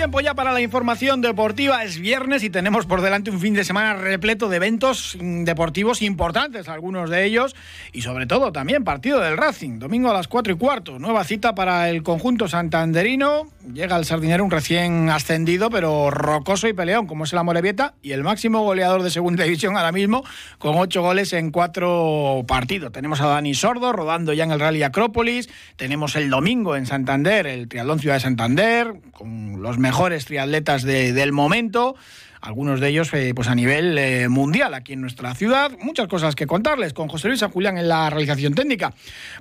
Tiempo 0.00 0.22
ya 0.22 0.32
para 0.32 0.52
la 0.52 0.62
información 0.62 1.20
deportiva. 1.20 1.84
Es 1.84 1.98
viernes 1.98 2.42
y 2.42 2.48
tenemos 2.48 2.86
por 2.86 3.02
delante 3.02 3.30
un 3.30 3.38
fin 3.38 3.52
de 3.52 3.64
semana 3.64 3.92
repleto 3.92 4.48
de 4.48 4.56
eventos 4.56 5.14
deportivos 5.20 6.00
importantes, 6.00 6.70
algunos 6.70 7.10
de 7.10 7.26
ellos, 7.26 7.54
y 7.92 8.00
sobre 8.00 8.24
todo 8.24 8.50
también 8.50 8.82
partido 8.82 9.20
del 9.20 9.36
Racing, 9.36 9.78
domingo 9.78 10.08
a 10.08 10.14
las 10.14 10.26
4 10.26 10.54
y 10.54 10.56
cuarto. 10.56 10.98
Nueva 10.98 11.22
cita 11.24 11.54
para 11.54 11.90
el 11.90 12.02
conjunto 12.02 12.48
santanderino. 12.48 13.50
Llega 13.74 13.94
al 13.94 14.06
sardinero 14.06 14.42
un 14.42 14.50
recién 14.50 15.10
ascendido, 15.10 15.68
pero 15.68 16.10
rocoso 16.10 16.66
y 16.66 16.72
peleón, 16.72 17.06
como 17.06 17.24
es 17.24 17.34
el 17.34 17.38
Amorebieta, 17.40 17.92
y 18.00 18.12
el 18.12 18.24
máximo 18.24 18.62
goleador 18.62 19.02
de 19.02 19.10
segunda 19.10 19.44
división 19.44 19.76
ahora 19.76 19.92
mismo, 19.92 20.24
con 20.56 20.78
ocho 20.78 21.02
goles 21.02 21.34
en 21.34 21.50
cuatro 21.50 22.42
partidos. 22.48 22.90
Tenemos 22.90 23.20
a 23.20 23.26
Dani 23.26 23.52
Sordo 23.52 23.92
rodando 23.92 24.32
ya 24.32 24.44
en 24.44 24.52
el 24.52 24.60
Rally 24.60 24.82
Acrópolis. 24.82 25.50
Tenemos 25.76 26.16
el 26.16 26.30
domingo 26.30 26.74
en 26.74 26.86
Santander, 26.86 27.46
el 27.46 27.68
Triatlón 27.68 27.98
Ciudad 27.98 28.14
de 28.14 28.20
Santander, 28.20 28.94
con 29.12 29.60
los 29.60 29.76
mejores 29.90 30.24
triatletas 30.24 30.84
del 30.84 31.32
momento 31.32 31.96
algunos 32.40 32.78
de 32.78 32.88
ellos 32.88 33.12
eh, 33.12 33.32
pues 33.34 33.48
a 33.48 33.56
nivel 33.56 33.98
eh, 33.98 34.28
mundial 34.28 34.72
aquí 34.74 34.92
en 34.92 35.00
nuestra 35.00 35.34
ciudad. 35.34 35.72
Muchas 35.80 36.06
cosas 36.06 36.36
que 36.36 36.46
contarles 36.46 36.92
con 36.92 37.08
José 37.08 37.26
Luis 37.26 37.40
San 37.40 37.50
Julián 37.50 37.76
en 37.76 37.88
la 37.88 38.08
realización 38.08 38.54
técnica. 38.54 38.94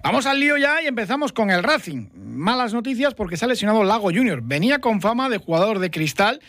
Vamos 0.03 0.25
al 0.25 0.39
lío 0.39 0.57
ya 0.57 0.81
y 0.81 0.87
empezamos 0.87 1.31
con 1.31 1.51
el 1.51 1.61
Racing. 1.61 2.07
Malas 2.15 2.73
noticias 2.73 3.13
porque 3.13 3.37
se 3.37 3.45
ha 3.45 3.47
lesionado 3.47 3.83
Lago 3.83 4.05
Junior. 4.05 4.41
Venía 4.43 4.79
con 4.79 5.01
fama 5.01 5.29
de 5.29 5.37
jugador 5.37 5.77
de 5.77 5.91
cristal. 5.91 6.41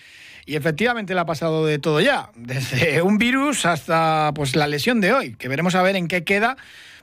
Y 0.47 0.57
efectivamente 0.57 1.13
le 1.13 1.21
ha 1.21 1.27
pasado 1.27 1.67
de 1.67 1.79
todo 1.79 2.01
ya, 2.01 2.31
desde 2.35 3.03
un 3.11 3.19
virus 3.19 3.67
hasta 3.67 4.33
pues 4.35 4.57
la 4.57 4.67
lesión 4.67 5.03
de 5.03 5.13
hoy, 5.13 5.35
que 5.37 5.49
veremos 5.49 5.75
a 5.75 5.83
ver 5.83 5.95
en 5.95 6.09
qué 6.09 6.25
queda 6.25 6.57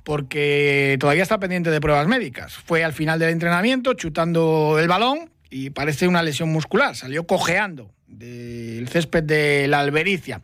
porque 0.04 0.98
todavía 1.00 1.24
está 1.24 1.38
pendiente 1.38 1.70
de 1.70 1.80
pruebas 1.80 2.08
médicas. 2.08 2.54
Fue 2.54 2.84
al 2.84 2.94
final 2.94 3.20
del 3.20 3.30
entrenamiento 3.30 3.94
chutando 3.94 4.78
el 4.80 4.88
balón, 4.88 5.30
y 5.50 5.70
parece 5.70 6.08
una 6.08 6.24
lesión 6.24 6.50
muscular. 6.50 6.96
Salió 6.96 7.26
cojeando 7.26 7.94
del 8.08 8.88
césped 8.88 9.24
de 9.24 9.68
la 9.68 9.80
Albericia. 9.80 10.42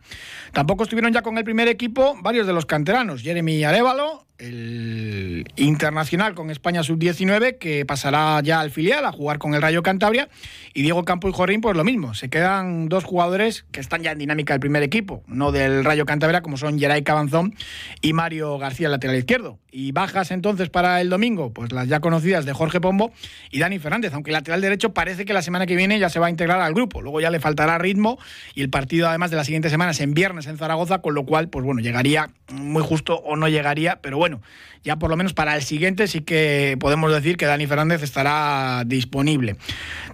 Tampoco 0.52 0.84
estuvieron 0.84 1.12
ya 1.12 1.22
con 1.22 1.38
el 1.38 1.44
primer 1.44 1.68
equipo 1.68 2.16
varios 2.22 2.46
de 2.46 2.52
los 2.52 2.66
canteranos. 2.66 3.22
Jeremy 3.22 3.64
Arevalo, 3.64 4.26
el 4.38 5.46
internacional 5.56 6.34
con 6.34 6.50
España 6.50 6.82
sub-19, 6.82 7.58
que 7.58 7.86
pasará 7.86 8.40
ya 8.42 8.60
al 8.60 8.70
filial 8.70 9.04
a 9.04 9.12
jugar 9.12 9.38
con 9.38 9.54
el 9.54 9.62
Rayo 9.62 9.82
Cantabria. 9.82 10.28
Y 10.72 10.82
Diego 10.82 11.04
Campo 11.04 11.28
y 11.28 11.32
Jorín, 11.32 11.60
pues 11.60 11.76
lo 11.76 11.84
mismo. 11.84 12.14
Se 12.14 12.28
quedan 12.28 12.88
dos 12.88 13.04
jugadores 13.04 13.64
que 13.72 13.80
están 13.80 14.02
ya 14.02 14.12
en 14.12 14.18
dinámica 14.18 14.54
del 14.54 14.60
primer 14.60 14.82
equipo, 14.82 15.22
no 15.26 15.52
del 15.52 15.84
Rayo 15.84 16.04
Cantabria, 16.06 16.42
como 16.42 16.56
son 16.56 16.78
Geray 16.78 17.02
Cabanzón 17.02 17.54
y 18.00 18.12
Mario 18.12 18.58
García, 18.58 18.88
lateral 18.88 19.16
izquierdo. 19.16 19.58
Y 19.70 19.92
bajas 19.92 20.30
entonces 20.30 20.70
para 20.70 21.00
el 21.00 21.10
domingo, 21.10 21.52
pues 21.52 21.72
las 21.72 21.88
ya 21.88 22.00
conocidas 22.00 22.44
de 22.44 22.52
Jorge 22.52 22.80
Pombo 22.80 23.12
y 23.50 23.58
Dani 23.58 23.78
Fernández, 23.78 24.14
aunque 24.14 24.30
el 24.30 24.34
lateral 24.34 24.60
derecho 24.60 24.94
parece 24.94 25.24
que 25.24 25.32
la 25.32 25.42
semana 25.42 25.66
que 25.66 25.74
viene 25.74 25.98
ya 25.98 26.08
se 26.08 26.20
va 26.20 26.26
a 26.26 26.30
integrar 26.30 26.60
al 26.60 26.74
grupo. 26.74 27.02
Luego 27.02 27.20
ya 27.20 27.30
le 27.30 27.40
ritmo 27.78 28.18
y 28.54 28.62
el 28.62 28.70
partido, 28.70 29.08
además 29.08 29.30
de 29.30 29.36
la 29.36 29.44
siguiente 29.44 29.70
semana, 29.70 29.92
es 29.92 30.00
en 30.00 30.14
viernes 30.14 30.46
en 30.46 30.58
Zaragoza, 30.58 30.98
con 30.98 31.14
lo 31.14 31.24
cual, 31.24 31.48
pues 31.48 31.64
bueno, 31.64 31.80
llegaría 31.80 32.30
muy 32.52 32.82
justo 32.82 33.16
o 33.16 33.36
no 33.36 33.48
llegaría, 33.48 33.98
pero 34.02 34.18
bueno, 34.18 34.40
ya 34.82 34.96
por 34.96 35.10
lo 35.10 35.16
menos 35.16 35.32
para 35.32 35.56
el 35.56 35.62
siguiente 35.62 36.06
sí 36.08 36.20
que 36.20 36.76
podemos 36.78 37.12
decir 37.12 37.36
que 37.36 37.46
Dani 37.46 37.66
Fernández 37.66 38.02
estará 38.02 38.82
disponible. 38.86 39.56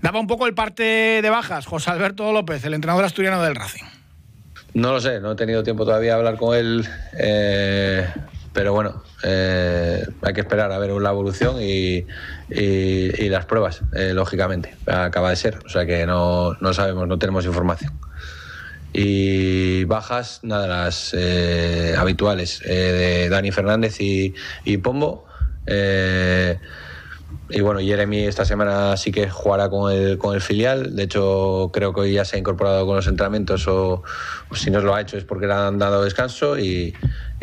Daba 0.00 0.20
un 0.20 0.26
poco 0.26 0.46
el 0.46 0.54
parte 0.54 0.82
de 1.22 1.30
bajas 1.30 1.66
José 1.66 1.90
Alberto 1.90 2.32
López, 2.32 2.64
el 2.64 2.74
entrenador 2.74 3.04
asturiano 3.04 3.42
del 3.42 3.54
Racing. 3.54 3.84
No 4.74 4.92
lo 4.92 5.00
sé, 5.00 5.20
no 5.20 5.32
he 5.32 5.36
tenido 5.36 5.62
tiempo 5.62 5.84
todavía 5.84 6.12
de 6.12 6.18
hablar 6.18 6.36
con 6.36 6.56
él, 6.56 6.86
eh, 7.18 8.06
pero 8.52 8.72
bueno, 8.72 9.02
eh, 9.22 10.04
hay 10.22 10.32
que 10.32 10.40
esperar 10.40 10.72
a 10.72 10.78
ver 10.78 10.90
la 10.90 11.10
evolución 11.10 11.56
y, 11.60 12.06
las 12.48 13.46
pruebas, 13.46 13.82
eh, 13.94 14.12
lógicamente. 14.14 14.76
Acaba 14.86 15.30
de 15.30 15.36
ser, 15.36 15.58
o 15.64 15.68
sea 15.68 15.86
que 15.86 16.06
no, 16.06 16.54
no 16.60 16.74
sabemos, 16.74 17.06
no 17.06 17.18
tenemos 17.18 17.44
información 17.46 18.00
y 18.92 19.84
bajas, 19.84 20.40
nada, 20.42 20.66
las 20.66 21.14
eh, 21.16 21.94
habituales 21.96 22.60
eh, 22.64 22.74
de 22.74 23.28
Dani 23.28 23.52
Fernández 23.52 23.96
y, 24.00 24.34
Pombo. 24.78 25.26
Y 27.50 27.60
bueno, 27.60 27.80
Jeremy 27.80 28.24
esta 28.24 28.44
semana 28.44 28.96
sí 28.96 29.10
que 29.10 29.28
jugará 29.28 29.68
con 29.68 29.92
el, 29.92 30.18
con 30.18 30.34
el 30.34 30.40
filial. 30.40 30.94
De 30.94 31.04
hecho, 31.04 31.70
creo 31.72 31.92
que 31.92 32.00
hoy 32.00 32.12
ya 32.12 32.24
se 32.24 32.36
ha 32.36 32.38
incorporado 32.38 32.86
con 32.86 32.96
los 32.96 33.06
entrenamientos 33.06 33.66
o, 33.68 34.02
si 34.54 34.70
no 34.70 34.80
lo 34.80 34.94
ha 34.94 35.00
hecho 35.00 35.16
es 35.16 35.24
porque 35.24 35.46
le 35.46 35.54
han 35.54 35.78
dado 35.78 36.04
descanso 36.04 36.58
y, 36.58 36.94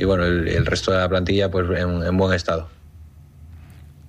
bueno, 0.03 0.25
el, 0.25 0.65
resto 0.65 0.91
de 0.91 0.97
la 0.97 1.09
plantilla 1.09 1.51
pues 1.51 1.67
en 1.79 2.17
buen 2.17 2.33
estado. 2.33 2.76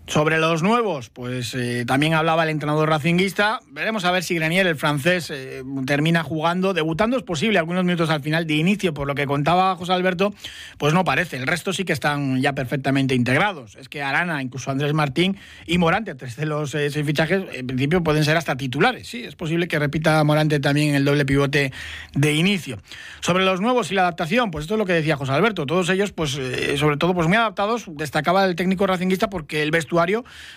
Sobre 0.09 0.39
los 0.39 0.63
nuevos, 0.63 1.11
pues 1.11 1.55
eh, 1.55 1.85
también 1.87 2.15
hablaba 2.15 2.45
el 2.45 2.49
entrenador 2.49 2.89
racinguista. 2.89 3.61
Veremos 3.71 4.07
a 4.07 4.11
ver 4.11 4.23
si 4.23 4.35
Grenier, 4.35 4.67
el 4.67 4.75
francés, 4.75 5.29
eh, 5.31 5.63
termina 5.85 6.23
jugando. 6.23 6.73
Debutando 6.73 7.19
es 7.19 7.23
posible, 7.23 7.59
algunos 7.59 7.85
minutos 7.85 8.09
al 8.09 8.23
final 8.23 8.47
de 8.47 8.55
inicio, 8.55 8.95
por 8.95 9.07
lo 9.07 9.15
que 9.15 9.27
contaba 9.27 9.77
José 9.77 9.93
Alberto, 9.93 10.33
pues 10.79 10.95
no 10.95 11.05
parece. 11.05 11.37
El 11.37 11.47
resto 11.47 11.75
sí 11.75 11.85
que 11.85 11.93
están 11.93 12.41
ya 12.41 12.55
perfectamente 12.55 13.15
integrados. 13.15 13.77
Es 13.77 13.91
que 13.91 14.01
Arana, 14.03 14.41
incluso 14.41 14.71
Andrés 14.71 14.95
Martín 14.95 15.37
y 15.67 15.77
Morante, 15.77 16.15
tres 16.15 16.37
de 16.37 16.47
los 16.47 16.75
eh, 16.75 16.89
seis 16.89 17.05
fichajes, 17.05 17.43
en 17.53 17.67
principio 17.67 18.03
pueden 18.03 18.25
ser 18.25 18.39
hasta 18.39 18.57
titulares. 18.57 19.07
Sí, 19.07 19.25
es 19.25 19.37
posible 19.37 19.69
que 19.69 19.79
repita 19.79 20.25
Morante 20.25 20.59
también 20.59 20.95
el 20.95 21.05
doble 21.05 21.27
pivote 21.27 21.71
de 22.15 22.33
inicio. 22.33 22.79
Sobre 23.21 23.45
los 23.45 23.61
nuevos 23.61 23.93
y 23.93 23.95
la 23.95 24.03
adaptación, 24.03 24.51
pues 24.51 24.63
esto 24.63 24.75
es 24.77 24.79
lo 24.79 24.87
que 24.87 24.95
decía 24.95 25.19
José 25.19 25.33
Alberto. 25.33 25.67
Todos 25.67 25.91
ellos, 25.91 26.13
pues 26.13 26.31
sobre 26.79 26.97
todo, 26.97 27.13
pues 27.13 27.29
muy 27.29 27.37
adaptados. 27.37 27.85
Destacaba 27.89 28.47
el 28.47 28.57
técnico 28.57 28.87
racinguista 28.87 29.29
porque 29.29 29.63
el 29.63 29.71
vestuario 29.71 29.98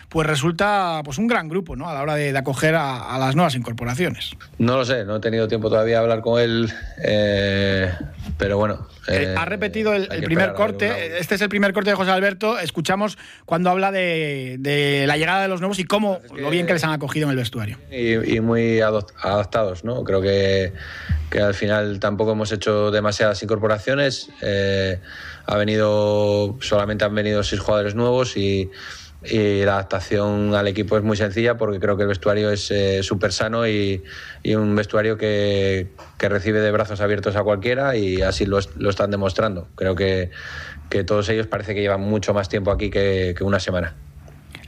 pues 0.09 0.28
resulta 0.28 1.02
pues 1.03 1.18
un 1.18 1.28
gran 1.28 1.47
grupo 1.47 1.75
¿no? 1.75 1.90
a 1.90 1.94
la 1.94 2.02
hora 2.02 2.16
de, 2.16 2.38
acoger 2.38 2.75
a, 2.75 3.18
las 3.18 3.35
nuevas 3.35 3.56
incorporaciones. 3.56 4.31
No 4.57 4.78
lo 4.78 4.85
sé, 4.85 5.06
no 5.06 5.16
he 5.16 5.19
tenido 5.19 5.47
tiempo 5.47 5.69
todavía 5.69 5.96
de 5.96 6.02
hablar 6.02 6.22
con 6.22 6.40
él, 6.40 6.72
eh, 7.03 7.91
pero 8.38 8.57
bueno. 8.57 8.88
Eh, 9.07 9.24
eh, 9.24 9.35
ha 9.38 9.46
repetido 9.46 9.94
el, 9.94 10.07
primer 10.24 10.53
corte, 10.53 11.18
este 11.19 11.35
es 11.35 11.41
el 11.41 11.50
primer 11.50 11.74
corte 11.74 11.90
de 11.90 11.96
José 11.96 12.12
Alberto, 12.12 12.59
escuchamos 12.59 13.18
cuando 13.46 13.69
habla 13.69 13.91
de, 13.91 15.06
la 15.07 15.18
llegada 15.18 15.41
de 15.41 15.47
los 15.47 15.62
nuevos 15.62 15.80
y 15.80 15.85
cómo, 15.85 16.19
lo 16.35 16.50
bien 16.50 16.68
que 16.68 16.74
les 16.74 16.84
han 16.84 16.91
acogido 16.91 17.25
en 17.25 17.31
el 17.31 17.38
vestuario. 17.38 17.78
Y, 17.91 18.40
muy 18.41 18.81
adaptados, 18.81 19.84
¿no? 19.84 20.03
Creo 20.03 20.22
que, 20.22 20.74
que, 21.30 21.40
al 21.40 21.53
final 21.53 22.00
tampoco 22.00 22.34
hemos 22.34 22.51
hecho 22.51 22.91
demasiadas 22.91 23.41
incorporaciones, 23.44 24.30
ha 25.46 25.57
venido, 25.57 26.57
solamente 26.62 27.06
han 27.06 27.16
venido 27.16 27.44
seis 27.44 27.62
jugadores 27.62 27.96
nuevos 27.96 28.38
y 28.38 28.69
y 29.23 29.63
la 29.63 29.73
adaptación 29.73 30.55
al 30.55 30.67
equipo 30.67 30.97
es 30.97 31.03
muy 31.03 31.15
sencilla 31.15 31.57
porque 31.57 31.79
creo 31.79 31.95
que 31.95 32.03
el 32.03 32.07
vestuario 32.07 32.49
es 32.49 32.71
eh, 32.71 33.03
súper 33.03 33.31
sano 33.31 33.67
y, 33.67 34.03
un 34.55 34.75
vestuario 34.75 35.17
que, 35.17 35.89
recibe 36.19 36.59
de 36.59 36.71
brazos 36.71 37.01
abiertos 37.01 37.35
a 37.35 37.43
cualquiera 37.43 37.95
y 37.95 38.21
así 38.21 38.45
lo, 38.45 38.59
están 38.59 39.11
demostrando. 39.11 39.67
Creo 39.75 39.95
que, 39.95 40.31
todos 41.05 41.29
ellos 41.29 41.47
parece 41.47 41.73
que 41.73 41.81
llevan 41.81 42.01
mucho 42.01 42.33
más 42.33 42.49
tiempo 42.49 42.71
aquí 42.71 42.89
que 42.89 43.35
una 43.41 43.59
semana. 43.59 43.95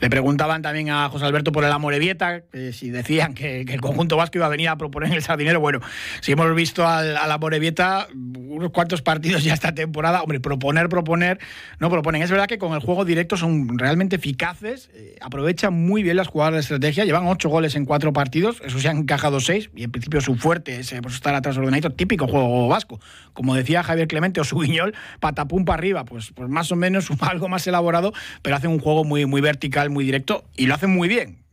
Le 0.03 0.09
preguntaban 0.09 0.61
también 0.61 0.89
a 0.89 1.07
José 1.07 1.23
Alberto 1.23 1.53
por 1.53 1.63
el 1.63 1.71
Amorebieta, 1.71 2.41
que 2.41 2.73
si 2.73 2.89
decían 2.89 3.33
que, 3.33 3.61
el 3.61 3.79
conjunto 3.79 4.17
vasco 4.17 4.37
iba 4.37 4.47
a 4.47 4.49
venir 4.49 4.67
a 4.67 4.75
proponer 4.75 5.13
el 5.13 5.23
sardinero. 5.23 5.61
Bueno, 5.61 5.79
si 6.19 6.33
hemos 6.33 6.53
visto 6.55 6.85
al, 6.85 7.15
al 7.15 7.31
Amorebieta 7.31 8.09
unos 8.53 8.71
cuantos 8.71 9.01
partidos 9.01 9.43
ya 9.45 9.53
esta 9.53 9.73
temporada, 9.73 10.21
hombre, 10.21 10.39
proponer, 10.39 10.89
proponer, 10.89 11.39
no 11.79 11.89
proponen. 11.89 12.21
Es 12.21 12.29
verdad 12.29 12.47
que 12.47 12.57
con 12.57 12.73
el 12.73 12.79
juego 12.79 13.05
directo 13.05 13.37
son 13.37 13.77
realmente 13.79 14.17
eficaces, 14.17 14.89
eh, 14.93 15.15
aprovechan 15.21 15.73
muy 15.73 16.03
bien 16.03 16.17
las 16.17 16.27
jugadas 16.27 16.53
de 16.53 16.59
estrategia, 16.59 17.05
llevan 17.05 17.25
ocho 17.27 17.47
goles 17.49 17.75
en 17.75 17.85
cuatro 17.85 18.13
partidos, 18.13 18.61
eso 18.65 18.79
se 18.79 18.89
han 18.89 18.97
encajado 18.97 19.39
seis, 19.39 19.69
y 19.75 19.83
en 19.83 19.91
principio 19.91 20.21
su 20.21 20.35
fuerte 20.35 20.79
es 20.79 20.93
pues, 21.01 21.15
estar 21.15 21.33
atrás 21.33 21.57
ordenadito, 21.57 21.91
típico 21.91 22.27
juego 22.27 22.67
vasco. 22.67 22.99
Como 23.33 23.55
decía 23.55 23.83
Javier 23.83 24.07
Clemente 24.07 24.41
o 24.41 24.43
su 24.43 24.59
guiñol, 24.59 24.93
patapum 25.19 25.65
para 25.65 25.77
arriba, 25.77 26.05
pues, 26.05 26.31
pues 26.35 26.49
más 26.49 26.71
o 26.71 26.75
menos 26.75 27.07
algo 27.21 27.47
más 27.47 27.65
elaborado, 27.67 28.13
pero 28.41 28.55
hacen 28.55 28.69
un 28.69 28.79
juego 28.79 29.03
muy, 29.03 29.25
muy 29.25 29.41
vertical, 29.41 29.89
muy 29.93 30.05
directo 30.05 30.43
y 30.55 30.65
lo 30.65 30.75
hacen 30.75 30.89
muy 30.89 31.07
bien. 31.07 31.43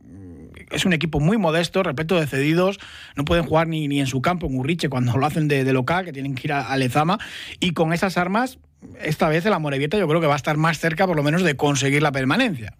Es 0.71 0.85
un 0.85 0.93
equipo 0.93 1.19
muy 1.19 1.37
modesto, 1.37 1.83
repleto 1.83 2.19
de 2.19 2.27
cedidos, 2.27 2.79
no 3.15 3.25
pueden 3.25 3.45
jugar 3.45 3.67
ni, 3.67 3.87
ni 3.87 3.99
en 3.99 4.07
su 4.07 4.21
campo, 4.21 4.47
en 4.47 4.55
Urriche, 4.55 4.89
cuando 4.89 5.17
lo 5.17 5.25
hacen 5.25 5.47
de, 5.47 5.71
local, 5.73 6.05
que 6.05 6.13
tienen 6.13 6.33
que 6.33 6.47
ir 6.47 6.53
a, 6.53 6.75
Lezama, 6.77 7.19
y 7.59 7.71
con 7.71 7.93
esas 7.93 8.17
armas, 8.17 8.57
esta 9.01 9.27
vez 9.27 9.45
el 9.45 9.53
Amorebieta 9.53 9.97
yo 9.97 10.07
creo 10.07 10.21
que 10.21 10.27
va 10.27 10.33
a 10.33 10.37
estar 10.37 10.57
más 10.57 10.79
cerca 10.79 11.05
por 11.05 11.15
lo 11.15 11.23
menos 11.23 11.43
de 11.43 11.55
conseguir 11.55 12.01
la 12.01 12.11
permanencia. 12.11 12.73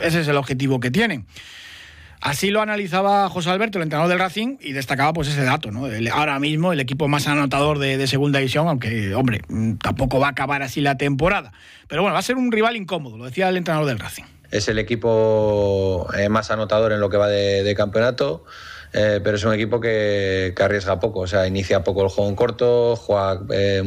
Ese 0.00 0.20
es 0.20 0.28
el 0.28 0.36
objetivo 0.36 0.80
que 0.80 0.90
tienen. 0.90 1.26
Así 2.20 2.50
lo 2.50 2.62
analizaba 2.62 3.28
José 3.28 3.50
Alberto, 3.50 3.78
el 3.78 3.82
entrenador 3.82 4.08
del 4.08 4.18
Racing, 4.18 4.56
y 4.60 4.72
destacaba 4.72 5.12
pues 5.12 5.28
ese 5.28 5.44
dato, 5.44 5.70
ahora 6.12 6.38
mismo 6.38 6.72
el 6.72 6.80
equipo 6.80 7.06
más 7.06 7.28
anotador 7.28 7.78
de, 7.78 8.06
segunda 8.06 8.38
división, 8.38 8.66
aunque, 8.66 9.14
hombre, 9.14 9.42
tampoco 9.82 10.18
va 10.18 10.28
a 10.28 10.30
acabar 10.30 10.62
así 10.62 10.80
la 10.80 10.96
temporada. 10.96 11.52
Pero 11.86 12.02
bueno, 12.02 12.14
va 12.14 12.20
a 12.20 12.22
ser 12.22 12.36
un 12.36 12.50
rival 12.50 12.76
incómodo, 12.76 13.18
lo 13.18 13.26
decía 13.26 13.48
el 13.50 13.58
entrenador 13.58 13.86
del 13.86 13.98
Racing 13.98 14.24
es 14.54 14.68
el 14.68 14.78
equipo 14.78 16.08
eh, 16.16 16.28
más 16.28 16.52
anotador 16.52 16.92
en 16.92 17.00
lo 17.00 17.10
que 17.10 17.16
va 17.16 17.28
de, 17.28 17.74
campeonato. 17.76 18.44
eh, 18.92 19.20
pero 19.22 19.36
es 19.36 19.42
un 19.42 19.52
equipo 19.52 19.80
que, 19.80 20.54
arriesga 20.56 21.00
poco, 21.00 21.20
o 21.20 21.26
sea, 21.26 21.48
inicia 21.48 21.82
poco 21.82 22.04
el 22.04 22.08
juego 22.08 22.30
en 22.30 22.36
corto, 22.36 22.94
eh, 23.50 23.82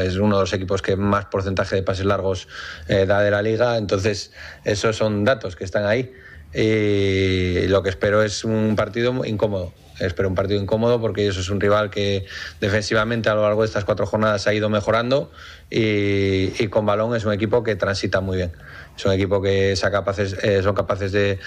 es 0.00 0.16
uno 0.16 0.36
de 0.36 0.42
los 0.42 0.52
equipos 0.52 0.82
que 0.82 0.96
más 0.96 1.26
porcentaje 1.26 1.76
de 1.76 1.84
pases 1.84 2.06
largos 2.06 2.48
da 2.88 3.20
de 3.22 3.30
la 3.30 3.40
liga, 3.40 3.78
entonces 3.78 4.32
esos 4.64 4.96
son 4.96 5.24
datos 5.24 5.54
que 5.54 5.62
están 5.62 5.86
ahí 5.86 6.12
y 6.52 7.68
lo 7.68 7.84
que 7.84 7.90
espero 7.90 8.24
es 8.24 8.42
un 8.42 8.74
partido 8.74 9.24
incómodo. 9.24 9.72
Espero 10.00 10.28
un 10.28 10.34
partido 10.34 10.60
incómodo 10.60 11.00
porque 11.00 11.28
eso 11.28 11.38
es 11.40 11.50
un 11.50 11.60
rival 11.60 11.90
que 11.90 12.24
defensivamente 12.60 13.28
a 13.28 13.34
lo 13.34 13.42
largo 13.42 13.60
de 13.60 13.66
estas 13.66 13.84
cuatro 13.84 14.06
jornadas 14.06 14.46
ha 14.48 14.54
ido 14.54 14.70
mejorando 14.70 15.30
y 15.68 16.66
con 16.68 16.84
balón 16.84 17.14
es 17.14 17.24
un 17.24 17.32
equipo 17.32 17.62
que 17.62 17.76
transita 17.76 18.20
muy 18.20 18.38
bien. 18.38 18.52
Es 18.96 19.04
un 19.06 19.12
equipo 19.12 19.40
que 19.40 19.74
capaces, 19.90 20.36
eh, 20.42 20.62
son 20.62 20.74
capaces 20.74 21.10
de, 21.12 21.38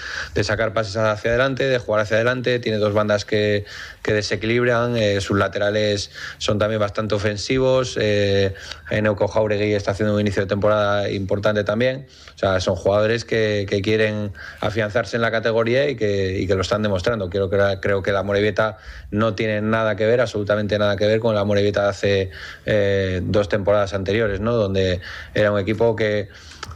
sacar 0.42 0.72
pases 0.72 0.96
hacia 0.96 1.30
adelante, 1.30 1.64
de 1.64 1.78
jugar 1.78 2.02
hacia 2.02 2.16
adelante. 2.16 2.58
Tiene 2.58 2.78
dos 2.78 2.92
bandas 2.92 3.24
que, 3.24 3.64
desequilibran. 4.02 4.96
Eh, 4.96 5.20
sus 5.20 5.38
laterales 5.38 6.10
son 6.38 6.58
también 6.58 6.80
bastante 6.80 7.14
ofensivos. 7.14 7.96
Eh, 8.00 8.54
Eneuco 8.90 9.28
Jauregui 9.28 9.72
está 9.72 9.92
haciendo 9.92 10.14
un 10.14 10.20
inicio 10.20 10.42
de 10.42 10.48
temporada 10.48 11.08
importante 11.10 11.64
también. 11.64 12.06
O 12.34 12.38
sea, 12.38 12.60
son 12.60 12.74
jugadores 12.74 13.24
que, 13.24 13.66
quieren 13.84 14.32
afianzarse 14.60 15.16
en 15.16 15.22
la 15.22 15.30
categoría 15.30 15.88
y 15.88 15.96
que, 15.96 16.46
lo 16.54 16.60
están 16.60 16.82
demostrando. 16.82 17.30
Creo 17.30 17.50
que, 17.50 17.78
creo 17.80 18.02
que 18.02 18.12
la 18.12 18.22
Morevieta 18.22 18.78
no 19.10 19.34
tiene 19.34 19.60
nada 19.60 19.96
que 19.96 20.06
ver, 20.06 20.20
absolutamente 20.20 20.78
nada 20.78 20.96
que 20.96 21.06
ver 21.06 21.20
con 21.20 21.34
la 21.34 21.44
Morevieta 21.44 21.84
de 21.84 21.88
hace 21.88 22.30
eh, 22.66 23.20
dos 23.22 23.48
temporadas 23.48 23.94
anteriores, 23.94 24.40
¿no? 24.40 24.54
donde 24.54 25.00
era 25.34 25.52
un 25.52 25.58
equipo 25.58 25.94
que 25.96 26.28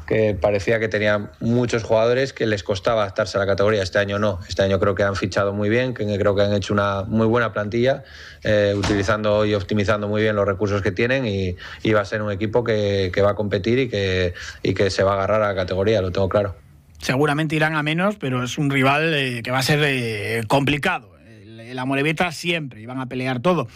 que 0.06 0.35
parecía 0.35 0.81
que 0.81 0.88
tenía 0.88 1.31
muchos 1.40 1.82
jugadores 1.82 2.32
que 2.32 2.46
les 2.46 2.62
costaba 2.62 3.02
adaptarse 3.02 3.37
a 3.37 3.40
la 3.40 3.46
categoría. 3.46 3.82
Este 3.82 3.99
año 3.99 4.19
no. 4.19 4.40
Este 4.49 4.62
año 4.62 4.81
creo 4.81 4.94
que 4.94 5.02
han 5.02 5.17
fichado 5.17 5.52
muy 5.52 5.69
bien, 5.69 5.93
que 5.93 6.05
creo 6.19 6.35
que 6.35 6.43
han 6.43 6.55
hecho 6.55 6.73
una 6.73 7.02
muy 7.02 7.26
buena 7.26 7.52
plantilla, 7.52 8.05
eh, 8.43 8.75
utilizando 8.75 9.44
y 9.44 9.55
optimizando 9.55 10.08
muy 10.08 10.23
bien 10.23 10.35
los 10.35 10.46
recursos 10.46 10.81
que 10.81 10.93
tienen 10.93 11.26
y, 11.26 11.56
va 11.93 12.00
a 12.00 12.05
ser 12.05 12.23
un 12.23 12.32
equipo 12.32 12.64
que, 12.64 13.12
va 13.23 13.31
a 13.31 13.35
competir 13.35 13.79
y 13.79 13.88
que, 13.88 14.35
y 14.62 14.73
que 14.73 14.90
se 14.90 15.02
va 15.02 15.12
a 15.12 15.14
agarrar 15.14 15.43
a 15.43 15.49
la 15.49 15.55
categoría, 15.55 16.00
lo 16.00 16.11
tengo 16.11 16.29
claro. 16.29 16.55
Seguramente 17.00 17.56
irán 17.56 17.75
a 17.75 17.82
menos, 17.82 18.17
pero 18.17 18.43
es 18.43 18.58
un 18.58 18.70
rival 18.70 19.14
eh, 19.14 19.43
que 19.43 19.50
va 19.50 19.58
a 19.58 19.62
ser 19.62 19.81
eh, 19.84 20.43
complicado. 20.49 21.17
La 21.73 21.84
Morevita 21.84 22.32
siempre, 22.32 22.81
y 22.81 22.87
van 22.87 22.99
a 22.99 23.06
pelear 23.06 23.41
todo. 23.41 23.69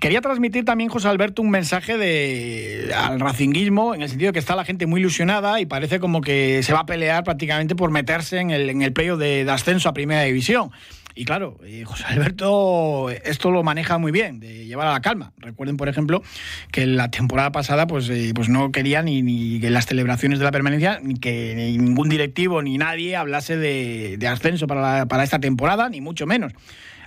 Quería 0.00 0.20
transmitir 0.20 0.66
también, 0.66 0.90
José 0.90 1.08
Alberto, 1.08 1.40
un 1.40 1.48
mensaje 1.48 1.96
de, 1.96 2.92
al 2.94 3.18
racinguismo, 3.18 3.94
en 3.94 4.02
el 4.02 4.10
sentido 4.10 4.28
de 4.28 4.32
que 4.34 4.38
está 4.38 4.54
la 4.54 4.66
gente 4.66 4.84
muy 4.86 5.00
ilusionada 5.00 5.58
y 5.58 5.64
parece 5.64 6.00
como 6.00 6.20
que 6.20 6.62
se 6.62 6.74
va 6.74 6.80
a 6.80 6.86
pelear 6.86 7.24
prácticamente 7.24 7.74
por 7.74 7.90
meterse 7.90 8.38
en 8.38 8.50
el, 8.50 8.68
en 8.68 8.82
el 8.82 8.92
playo 8.92 9.16
de, 9.16 9.50
ascenso 9.50 9.88
a 9.88 9.94
Primera 9.94 10.22
División. 10.22 10.70
Y 11.14 11.24
claro, 11.24 11.58
eh, 11.64 11.84
José 11.86 12.04
Alberto 12.08 13.08
esto 13.08 13.50
lo 13.50 13.62
maneja 13.62 13.96
muy 13.96 14.12
bien, 14.12 14.38
de 14.38 14.66
llevar 14.66 14.86
a 14.86 14.92
la 14.92 15.00
calma. 15.00 15.32
Recuerden, 15.38 15.78
por 15.78 15.88
ejemplo, 15.88 16.22
que 16.70 16.86
la 16.86 17.10
temporada 17.10 17.50
pasada 17.50 17.86
pues, 17.86 18.10
eh, 18.10 18.32
pues 18.34 18.50
no 18.50 18.70
quería 18.72 19.00
ni, 19.00 19.22
ni 19.22 19.58
las 19.60 19.86
celebraciones 19.86 20.38
de 20.38 20.44
la 20.44 20.52
permanencia 20.52 21.00
ni 21.02 21.14
que 21.14 21.54
ningún 21.54 22.10
directivo 22.10 22.60
ni 22.60 22.76
nadie 22.76 23.16
hablase 23.16 23.56
de, 23.56 24.18
de 24.18 24.28
ascenso 24.28 24.66
para, 24.66 25.06
para 25.06 25.24
esta 25.24 25.38
temporada, 25.38 25.88
ni 25.88 26.02
mucho 26.02 26.26
menos. 26.26 26.52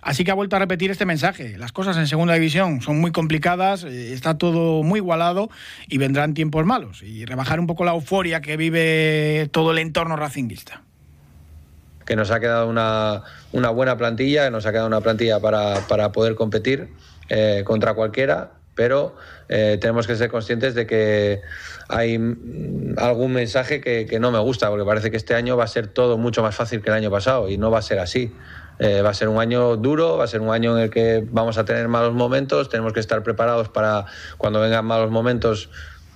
Así 0.01 0.23
que 0.23 0.31
ha 0.31 0.33
vuelto 0.33 0.55
a 0.55 0.59
repetir 0.59 0.91
este 0.91 1.05
mensaje. 1.05 1.57
Las 1.57 1.71
cosas 1.71 1.97
en 1.97 2.07
segunda 2.07 2.33
división 2.33 2.81
son 2.81 2.99
muy 2.99 3.11
complicadas, 3.11 3.83
eh, 3.83 4.13
está 4.13 4.37
todo 4.37 4.83
muy 4.83 4.99
igualado 4.99 5.49
y 5.87 5.97
vendrán 5.97 6.33
tiempos 6.33 6.65
malos. 6.65 7.03
Y 7.03 7.25
rebajar 7.25 7.59
un 7.59 7.67
poco 7.67 7.85
la 7.85 7.91
euforia 7.91 8.41
que 8.41 8.57
vive 8.57 9.49
todo 9.51 9.71
el 9.71 9.79
entorno 9.79 10.15
racinguista. 10.15 10.83
Que 12.05 12.15
nos 12.15 12.31
ha 12.31 12.39
quedado 12.39 12.67
una, 12.67 13.23
buena 13.71 13.97
plantilla, 13.97 14.45
que 14.45 14.51
nos 14.51 14.65
ha 14.65 14.71
quedado 14.71 14.87
una 14.87 15.01
plantilla 15.01 15.39
para, 15.39 16.11
poder 16.11 16.35
competir 16.35 16.89
eh, 17.29 17.63
contra 17.65 17.93
cualquiera, 17.93 18.53
pero 18.73 19.15
eh, 19.47 19.77
tenemos 19.79 20.07
que 20.07 20.15
ser 20.15 20.31
conscientes 20.31 20.73
de 20.73 20.87
que 20.87 21.41
hay 21.87 22.17
mm, 22.17 22.95
algún 22.97 23.33
mensaje 23.33 23.79
que, 23.79 24.07
que, 24.07 24.19
no 24.19 24.31
me 24.31 24.39
gusta, 24.39 24.69
porque 24.69 24.85
parece 24.85 25.11
que 25.11 25.17
este 25.17 25.35
año 25.35 25.55
va 25.55 25.65
a 25.65 25.67
ser 25.67 25.87
todo 25.87 26.17
mucho 26.17 26.41
más 26.41 26.55
fácil 26.55 26.81
que 26.81 26.89
el 26.89 26.95
año 26.95 27.11
pasado 27.11 27.49
y 27.49 27.57
no 27.59 27.69
va 27.69 27.79
a 27.79 27.83
ser 27.83 27.99
así. 27.99 28.31
Eh, 28.79 29.01
va 29.01 29.09
a 29.09 29.13
ser 29.13 29.27
un 29.27 29.39
año 29.39 29.75
duro, 29.75 30.17
va 30.17 30.23
a 30.23 30.27
ser 30.27 30.41
un 30.41 30.51
año 30.51 30.77
en 30.77 30.85
el 30.85 30.89
que 30.89 31.23
vamos 31.29 31.57
a 31.57 31.65
tener 31.65 31.87
malos 31.89 32.13
momentos, 32.13 32.69
tenemos 32.69 32.93
que 32.93 33.01
estar 33.01 33.21
preparados 33.23 33.67
para 33.67 34.05
cuando 34.37 34.61
vengan 34.61 34.85
malos 34.85 35.11
momentos 35.11 35.69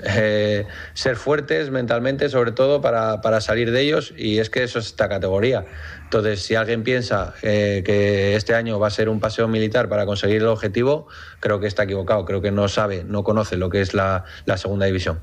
eh, 0.05 0.65
ser 0.93 1.15
fuertes 1.15 1.69
mentalmente, 1.69 2.27
sobre 2.29 2.51
todo 2.51 2.81
para, 2.81 3.21
para, 3.21 3.39
salir 3.41 3.71
de 3.71 3.81
ellos, 3.81 4.13
y 4.17 4.39
es 4.39 4.49
que 4.49 4.63
eso 4.63 4.79
es 4.79 4.87
esta 4.87 5.07
categoría. 5.07 5.65
Entonces, 6.03 6.41
si 6.41 6.55
alguien 6.55 6.83
piensa 6.83 7.33
eh, 7.41 7.83
que 7.85 8.35
este 8.35 8.55
año 8.55 8.79
va 8.79 8.87
a 8.87 8.91
ser 8.91 9.07
un 9.07 9.19
paseo 9.19 9.47
militar 9.47 9.89
para 9.89 10.05
conseguir 10.05 10.37
el 10.37 10.47
objetivo, 10.47 11.07
creo 11.39 11.59
que 11.59 11.67
está 11.67 11.83
equivocado, 11.83 12.25
creo 12.25 12.41
que 12.41 12.51
no 12.51 12.67
sabe, 12.67 13.03
no 13.03 13.23
conoce 13.23 13.55
lo 13.55 13.69
que 13.69 13.81
es 13.81 13.93
la, 13.93 14.25
la 14.45 14.57
segunda 14.57 14.85
división. 14.85 15.19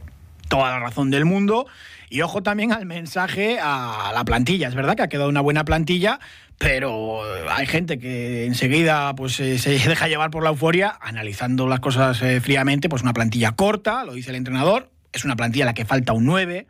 Toda 0.48 0.70
la 0.70 0.80
razón 0.80 1.10
del 1.10 1.24
mundo. 1.24 1.66
Y 2.12 2.22
ojo 2.22 2.42
también 2.42 2.72
al 2.72 2.86
mensaje 2.86 3.58
a 3.62 4.10
la 4.12 4.24
plantilla. 4.24 4.66
Es 4.66 4.74
verdad 4.74 4.96
que 4.96 5.02
ha 5.02 5.08
quedado 5.08 5.28
una 5.28 5.40
buena 5.40 5.64
plantilla, 5.64 6.18
pero 6.60 7.22
hay 7.50 7.64
gente 7.64 7.98
que 7.98 8.44
enseguida 8.44 9.14
pues 9.14 9.40
eh, 9.40 9.56
se 9.56 9.70
deja 9.88 10.08
llevar 10.08 10.30
por 10.30 10.42
la 10.42 10.50
euforia, 10.50 10.94
analizando 11.00 11.66
las 11.66 11.80
cosas 11.80 12.20
eh, 12.20 12.38
fríamente, 12.42 12.90
pues 12.90 13.00
una 13.00 13.14
plantilla 13.14 13.52
corta, 13.52 14.04
lo 14.04 14.12
dice 14.12 14.28
el 14.28 14.36
entrenador, 14.36 14.90
es 15.14 15.24
una 15.24 15.36
plantilla 15.36 15.64
a 15.64 15.66
la 15.66 15.74
que 15.74 15.86
falta 15.86 16.12
un 16.12 16.26
9. 16.26 16.66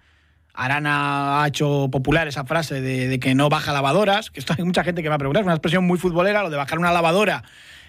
Arana 0.54 1.42
ha 1.42 1.48
hecho 1.48 1.88
popular 1.90 2.28
esa 2.28 2.44
frase 2.44 2.80
de, 2.80 3.18
que 3.18 3.34
no 3.34 3.48
baja 3.48 3.72
lavadoras, 3.72 4.30
que 4.30 4.38
esto 4.38 4.54
hay 4.56 4.64
mucha 4.64 4.84
gente 4.84 5.02
que 5.02 5.08
me 5.08 5.16
ha 5.16 5.18
preguntado, 5.18 5.42
es 5.42 5.46
una 5.46 5.54
expresión 5.54 5.84
muy 5.84 5.98
futbolera, 5.98 6.44
lo 6.44 6.50
de 6.50 6.56
bajar 6.56 6.78
una 6.78 6.92
lavadora 6.92 7.42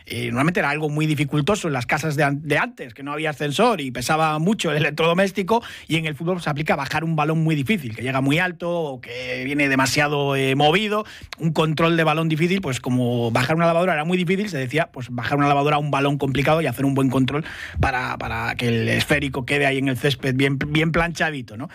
normalmente 0.08 0.60
era 0.60 0.70
algo 0.70 0.90
muy 0.90 1.06
dificultoso 1.06 1.68
en 1.68 1.74
las 1.74 1.86
casas 1.86 2.16
de, 2.16 2.58
antes, 2.58 2.94
que 2.94 3.04
no 3.04 3.14
había 3.14 3.32
ascensor 3.32 3.82
y 3.82 3.92
pesaba 3.92 4.38
mucho 4.40 4.72
el 4.72 4.78
electrodoméstico, 4.78 5.64
y 5.88 5.98
en 5.98 6.06
el 6.06 6.16
fútbol 6.16 6.42
se 6.42 6.50
aplica 6.50 6.76
bajar 6.76 7.04
un 7.04 7.16
balón 7.16 7.44
muy 7.44 7.56
difícil, 7.56 7.96
que 7.96 8.02
llega 8.02 8.22
muy 8.22 8.40
alto 8.40 8.70
o 8.70 9.02
que 9.02 9.44
viene 9.46 9.70
demasiado 9.70 10.36
eh, 10.36 10.56
movido, 10.56 11.06
un 11.40 11.54
control 11.54 11.98
de 11.98 12.04
balón 12.04 12.30
difícil, 12.30 12.62
pues 12.62 12.80
como 12.80 13.32
bajar 13.32 13.56
una 13.56 13.66
lavadora 13.66 13.94
era 13.94 14.06
muy 14.06 14.18
difícil, 14.18 14.50
se 14.50 14.58
decía, 14.58 14.90
pues 14.92 15.10
bajar 15.10 15.38
una 15.38 15.48
lavadora 15.48 15.78
a 15.78 15.80
un 15.80 15.92
balón 15.92 16.18
complicado 16.18 16.62
y 16.62 16.68
hacer 16.68 16.86
un 16.86 16.94
buen 16.94 17.10
control 17.10 17.46
para, 17.80 18.18
para 18.18 18.56
que 18.56 18.68
el 18.68 18.90
esférico 18.90 19.46
quede 19.46 19.66
ahí 19.66 19.78
en 19.78 19.88
el 19.88 19.98
césped 19.98 20.36
bien, 20.36 20.58
bien 20.58 20.92
planchadito, 20.92 21.58
¿no? 21.58 21.70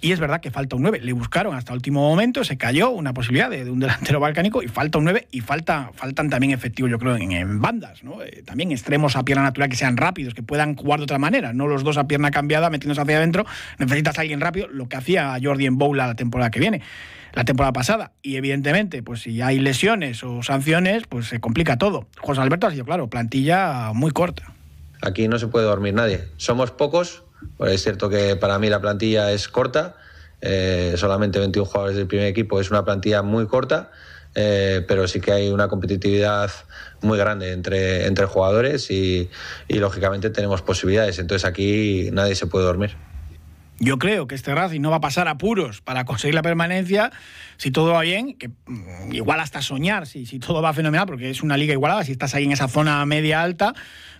Y 0.00 0.12
es 0.12 0.20
verdad 0.20 0.40
que 0.40 0.50
falta 0.50 0.76
un 0.76 0.82
9. 0.82 1.00
Le 1.00 1.12
buscaron 1.12 1.54
hasta 1.54 1.72
el 1.72 1.78
último 1.78 2.00
momento, 2.00 2.44
se 2.44 2.56
cayó 2.58 2.90
una 2.90 3.14
posibilidad 3.14 3.48
de, 3.48 3.70
un 3.70 3.80
delantero 3.80 4.20
balcánico 4.20 4.62
y 4.62 4.68
falta 4.68 4.98
un 4.98 5.04
9 5.04 5.28
y 5.30 5.40
falta, 5.40 5.90
faltan 5.94 6.28
también 6.28 6.52
efectivos, 6.52 6.90
yo 6.90 6.98
creo, 6.98 7.16
en, 7.16 7.60
bandas. 7.60 8.04
¿no? 8.04 8.22
Eh, 8.22 8.42
también 8.44 8.72
extremos 8.72 9.16
a 9.16 9.24
pierna 9.24 9.44
natural 9.44 9.68
que 9.68 9.76
sean 9.76 9.96
rápidos, 9.96 10.34
que 10.34 10.42
puedan 10.42 10.76
jugar 10.76 11.00
de 11.00 11.04
otra 11.04 11.18
manera, 11.18 11.52
no 11.52 11.66
los 11.66 11.82
dos 11.82 11.96
a 11.96 12.06
pierna 12.06 12.30
cambiada 12.30 12.68
metiéndose 12.70 13.00
hacia 13.00 13.16
adentro. 13.16 13.46
Necesitas 13.78 14.18
a 14.18 14.20
alguien 14.20 14.40
rápido, 14.40 14.68
lo 14.68 14.88
que 14.88 14.96
hacía 14.96 15.36
Jordi 15.42 15.66
en 15.66 15.78
Boula 15.78 16.06
la 16.06 16.14
temporada 16.14 16.50
que 16.50 16.60
viene 16.60 16.82
la 17.36 17.44
temporada 17.44 17.72
pasada. 17.72 18.12
Y 18.22 18.36
evidentemente, 18.36 19.02
pues 19.02 19.20
si 19.20 19.42
hay 19.42 19.58
lesiones 19.58 20.24
o 20.24 20.42
sanciones, 20.42 21.04
pues 21.06 21.26
se 21.26 21.38
complica 21.38 21.76
todo. 21.76 22.06
José 22.18 22.40
Alberto 22.40 22.66
ha 22.66 22.70
sido, 22.70 22.86
claro, 22.86 23.08
plantilla 23.08 23.92
muy 23.92 24.10
corta. 24.10 24.54
Aquí 25.02 25.28
no 25.28 25.38
se 25.38 25.46
puede 25.46 25.66
dormir 25.66 25.92
nadie. 25.92 26.24
Somos 26.38 26.70
pocos, 26.70 27.24
pues 27.56 27.72
es 27.72 27.82
cierto 27.82 28.08
que 28.08 28.36
para 28.36 28.58
mí 28.58 28.68
la 28.68 28.80
plantilla 28.80 29.32
es 29.32 29.48
corta, 29.48 29.96
eh, 30.40 30.94
solamente 30.96 31.38
21 31.38 31.66
jugadores 31.66 31.96
del 31.96 32.06
primer 32.06 32.26
equipo, 32.26 32.60
es 32.60 32.70
una 32.70 32.84
plantilla 32.84 33.22
muy 33.22 33.46
corta, 33.46 33.90
eh, 34.34 34.84
pero 34.86 35.08
sí 35.08 35.20
que 35.20 35.32
hay 35.32 35.48
una 35.48 35.68
competitividad 35.68 36.50
muy 37.00 37.16
grande 37.16 37.52
entre, 37.52 38.06
entre 38.06 38.26
jugadores 38.26 38.90
y, 38.90 39.30
lógicamente 39.68 40.28
tenemos 40.30 40.60
posibilidades. 40.60 41.18
Entonces 41.18 41.46
aquí 41.46 42.10
nadie 42.12 42.34
se 42.34 42.46
puede 42.46 42.66
dormir. 42.66 42.96
Yo 43.78 43.98
creo 43.98 44.26
que 44.26 44.34
este 44.34 44.54
Racing 44.54 44.80
no 44.80 44.90
va 44.90 44.96
a 44.96 45.00
pasar 45.00 45.28
apuros 45.28 45.82
para 45.82 46.06
conseguir 46.06 46.34
la 46.34 46.42
permanencia 46.42 47.12
si 47.58 47.70
todo 47.70 47.92
va 47.92 48.02
bien, 48.02 48.36
mm, 48.66 49.12
igual 49.12 49.40
hasta 49.40 49.60
soñar, 49.60 50.06
si, 50.06 50.24
si 50.24 50.38
todo 50.38 50.62
va 50.62 50.72
fenomenal, 50.72 51.06
porque 51.06 51.28
es 51.28 51.42
una 51.42 51.58
liga 51.58 51.74
igualada, 51.74 52.04
si 52.04 52.12
estás 52.12 52.34
ahí 52.34 52.44
en 52.44 52.52
esa 52.52 52.68
zona 52.68 53.04
media 53.04 53.42
alta, 53.42 53.74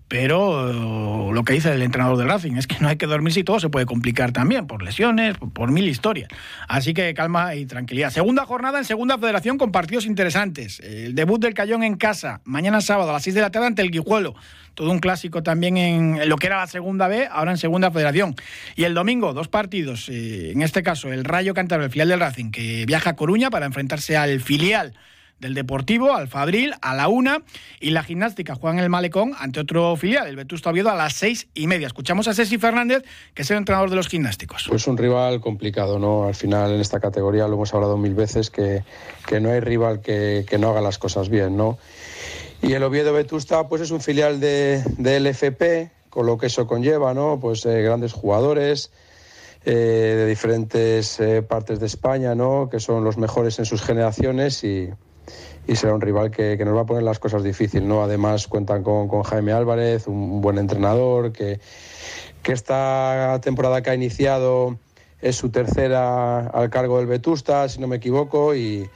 pero 0.08 1.32
lo 1.32 1.44
que 1.44 1.52
dice 1.52 1.72
el 1.72 1.82
entrenador 1.82 2.16
del 2.16 2.28
Racing 2.28 2.52
es 2.56 2.66
que 2.66 2.76
no 2.80 2.88
hay 2.88 2.96
que 2.96 3.06
dormir 3.06 3.32
si 3.32 3.42
todo 3.42 3.58
se 3.58 3.68
puede 3.68 3.86
complicar 3.86 4.30
también, 4.32 4.66
por 4.66 4.82
lesiones, 4.82 5.36
por, 5.38 5.72
mil 5.72 5.88
historias. 5.88 6.28
Así 6.68 6.94
que 6.94 7.12
calma 7.12 7.54
y 7.56 7.66
tranquilidad. 7.66 8.10
Segunda 8.10 8.46
jornada 8.46 8.78
en 8.78 8.84
Segunda 8.84 9.18
Federación 9.18 9.58
con 9.58 9.72
partidos 9.72 10.06
interesantes. 10.06 10.78
El 10.80 11.14
debut 11.14 11.40
del 11.40 11.54
Cayón 11.54 11.82
en 11.82 11.96
casa, 11.96 12.40
mañana 12.44 12.80
sábado 12.80 13.10
a 13.10 13.14
las 13.14 13.24
6 13.24 13.34
de 13.34 13.40
la 13.40 13.50
tarde 13.50 13.66
ante 13.66 13.82
el 13.82 13.90
Guijuelo. 13.90 14.34
Todo 14.74 14.90
un 14.90 15.00
clásico 15.00 15.42
también 15.42 15.76
en 15.76 16.28
lo 16.28 16.36
que 16.36 16.46
era 16.46 16.58
la 16.58 16.66
Segunda 16.66 17.08
B, 17.08 17.26
ahora 17.30 17.50
en 17.50 17.58
Segunda 17.58 17.90
Federación. 17.90 18.36
Y 18.76 18.84
el 18.84 18.94
domingo, 18.94 19.32
dos 19.32 19.48
partidos. 19.48 20.08
Eh, 20.08 20.52
en 20.52 20.62
este 20.62 20.82
caso, 20.82 21.12
el 21.12 21.24
Rayo 21.24 21.54
Cantabria, 21.54 21.86
el 21.86 21.90
filial 21.90 22.08
del 22.08 22.20
Racing, 22.20 22.50
que 22.50 22.84
viaja 22.86 23.10
a 23.10 23.16
Coruña 23.16 23.50
para 23.50 23.66
enfrentarse 23.66 24.16
al 24.16 24.40
filial 24.40 24.94
del 25.40 25.54
Deportivo 25.54 26.14
al 26.14 26.28
Fabril 26.28 26.74
a 26.80 26.94
la 26.94 27.08
una 27.08 27.42
y 27.80 27.90
la 27.90 28.02
gimnástica 28.02 28.54
juega 28.54 28.78
en 28.78 28.82
el 28.82 28.88
Malecón 28.88 29.32
ante 29.38 29.60
otro 29.60 29.94
filial, 29.96 30.26
el 30.26 30.36
Vetusta 30.36 30.70
Oviedo, 30.70 30.90
a 30.90 30.94
las 30.94 31.14
seis 31.14 31.48
y 31.54 31.66
media. 31.66 31.86
Escuchamos 31.86 32.28
a 32.28 32.34
Ceci 32.34 32.58
Fernández, 32.58 33.04
que 33.34 33.42
es 33.42 33.50
el 33.50 33.58
entrenador 33.58 33.90
de 33.90 33.96
los 33.96 34.08
gimnásticos. 34.08 34.66
Pues 34.68 34.86
un 34.86 34.96
rival 34.96 35.40
complicado, 35.40 35.98
¿no? 35.98 36.26
Al 36.26 36.34
final 36.34 36.72
en 36.72 36.80
esta 36.80 37.00
categoría 37.00 37.46
lo 37.48 37.54
hemos 37.54 37.74
hablado 37.74 37.96
mil 37.96 38.14
veces 38.14 38.50
que, 38.50 38.82
que 39.26 39.40
no 39.40 39.50
hay 39.50 39.60
rival 39.60 40.00
que, 40.00 40.46
que, 40.48 40.58
no 40.58 40.70
haga 40.70 40.80
las 40.80 40.98
cosas 40.98 41.28
bien, 41.28 41.56
¿no? 41.56 41.78
Y 42.62 42.72
el 42.72 42.82
Oviedo 42.82 43.12
Vetusta 43.12 43.68
pues 43.68 43.82
es 43.82 43.90
un 43.90 44.00
filial 44.00 44.40
de, 44.40 44.82
de 44.96 45.20
LFP, 45.20 46.08
con 46.08 46.26
lo 46.26 46.38
que 46.38 46.46
eso 46.46 46.66
conlleva, 46.66 47.12
¿no? 47.12 47.38
Pues 47.38 47.66
eh, 47.66 47.82
grandes 47.82 48.12
jugadores, 48.12 48.90
eh, 49.68 49.72
de 50.16 50.26
diferentes 50.26 51.18
eh, 51.18 51.42
partes 51.42 51.80
de 51.80 51.86
España, 51.86 52.36
¿no? 52.36 52.68
que 52.70 52.78
son 52.78 53.02
los 53.02 53.18
mejores 53.18 53.58
en 53.58 53.64
sus 53.64 53.82
generaciones 53.82 54.62
y, 54.62 54.90
y 55.66 55.76
será 55.76 55.94
un 55.94 56.00
rival 56.00 56.30
que, 56.30 56.56
que, 56.56 56.64
nos 56.64 56.76
va 56.76 56.82
a 56.82 56.86
poner 56.86 57.02
las 57.02 57.18
cosas 57.18 57.42
difíciles. 57.42 57.86
¿no? 57.86 58.02
Además 58.02 58.46
cuentan 58.46 58.82
con, 58.82 59.08
con 59.08 59.22
Jaime 59.22 59.52
Álvarez, 59.52 60.06
un, 60.06 60.40
buen 60.40 60.58
entrenador, 60.58 61.32
que, 61.32 61.60
que 62.42 62.52
esta 62.52 63.40
temporada 63.42 63.82
que 63.82 63.90
ha 63.90 63.94
iniciado 63.94 64.78
es 65.20 65.36
su 65.36 65.50
tercera 65.50 66.46
al 66.46 66.70
cargo 66.70 66.98
del 66.98 67.06
Vetusta, 67.06 67.68
si 67.68 67.80
no 67.80 67.88
me 67.88 67.96
equivoco, 67.96 68.54
y, 68.54 68.88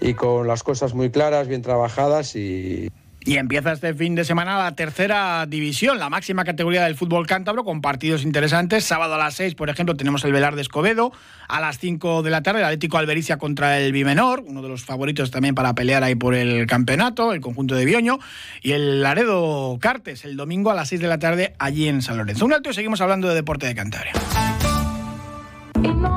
y 0.00 0.14
con 0.14 0.46
las 0.46 0.62
cosas 0.62 0.94
muy 0.94 1.10
claras, 1.10 1.48
bien 1.48 1.62
trabajadas 1.62 2.36
y, 2.36 2.90
y 3.24 3.36
empieza 3.36 3.72
este 3.72 3.94
fin 3.94 4.14
de 4.14 4.24
semana 4.24 4.58
la 4.58 4.74
tercera 4.74 5.44
división, 5.46 5.98
la 5.98 6.08
máxima 6.08 6.44
categoría 6.44 6.84
del 6.84 6.94
fútbol 6.94 7.26
cántabro, 7.26 7.64
con 7.64 7.80
partidos 7.80 8.22
interesantes. 8.22 8.84
Sábado 8.84 9.14
a 9.14 9.18
las 9.18 9.34
6, 9.34 9.54
por 9.54 9.70
ejemplo, 9.70 9.96
tenemos 9.96 10.24
el 10.24 10.32
Velar 10.32 10.54
de 10.54 10.62
Escobedo. 10.62 11.12
A 11.48 11.60
las 11.60 11.78
5 11.78 12.22
de 12.22 12.30
la 12.30 12.42
tarde, 12.42 12.60
el 12.60 12.66
Atlético 12.66 12.98
Albericia 12.98 13.36
contra 13.38 13.78
el 13.78 13.92
Bimenor, 13.92 14.44
uno 14.46 14.62
de 14.62 14.68
los 14.68 14.84
favoritos 14.84 15.30
también 15.30 15.54
para 15.54 15.74
pelear 15.74 16.04
ahí 16.04 16.14
por 16.14 16.34
el 16.34 16.66
campeonato, 16.66 17.32
el 17.32 17.40
conjunto 17.40 17.74
de 17.74 17.84
Bioño. 17.84 18.18
Y 18.62 18.72
el 18.72 19.02
Laredo 19.02 19.78
Cartes, 19.80 20.24
el 20.24 20.36
domingo 20.36 20.70
a 20.70 20.74
las 20.74 20.88
6 20.88 21.00
de 21.00 21.08
la 21.08 21.18
tarde, 21.18 21.54
allí 21.58 21.88
en 21.88 22.02
San 22.02 22.16
Lorenzo. 22.16 22.44
Un 22.44 22.52
alto 22.52 22.70
y 22.70 22.74
seguimos 22.74 23.00
hablando 23.00 23.28
de 23.28 23.34
deporte 23.34 23.66
de 23.66 23.74
Cantabria. 23.74 24.12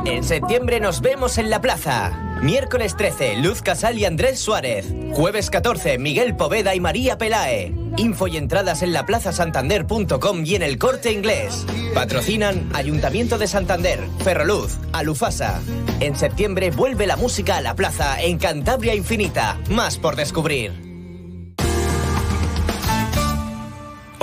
En 0.05 0.23
septiembre 0.23 0.79
nos 0.79 1.01
vemos 1.01 1.37
en 1.37 1.51
la 1.51 1.61
plaza. 1.61 2.37
Miércoles 2.41 2.95
13, 2.97 3.35
Luz 3.37 3.61
Casal 3.61 3.99
y 3.99 4.05
Andrés 4.05 4.39
Suárez. 4.39 4.91
Jueves 5.13 5.51
14, 5.51 5.99
Miguel 5.99 6.35
Poveda 6.35 6.73
y 6.73 6.79
María 6.79 7.19
Pelae. 7.19 7.71
Info 7.97 8.27
y 8.27 8.37
entradas 8.37 8.81
en 8.81 8.93
laplazasantander.com 8.93 10.43
y 10.43 10.55
en 10.55 10.63
el 10.63 10.79
corte 10.79 11.11
inglés. 11.11 11.67
Patrocinan 11.93 12.67
Ayuntamiento 12.73 13.37
de 13.37 13.47
Santander, 13.47 13.99
Ferroluz, 14.23 14.79
Alufasa. 14.91 15.61
En 15.99 16.15
septiembre 16.15 16.71
vuelve 16.71 17.05
la 17.05 17.15
música 17.15 17.57
a 17.57 17.61
la 17.61 17.75
plaza 17.75 18.19
en 18.21 18.39
Cantabria 18.39 18.95
Infinita. 18.95 19.59
Más 19.69 19.97
por 19.97 20.15
descubrir. 20.15 20.90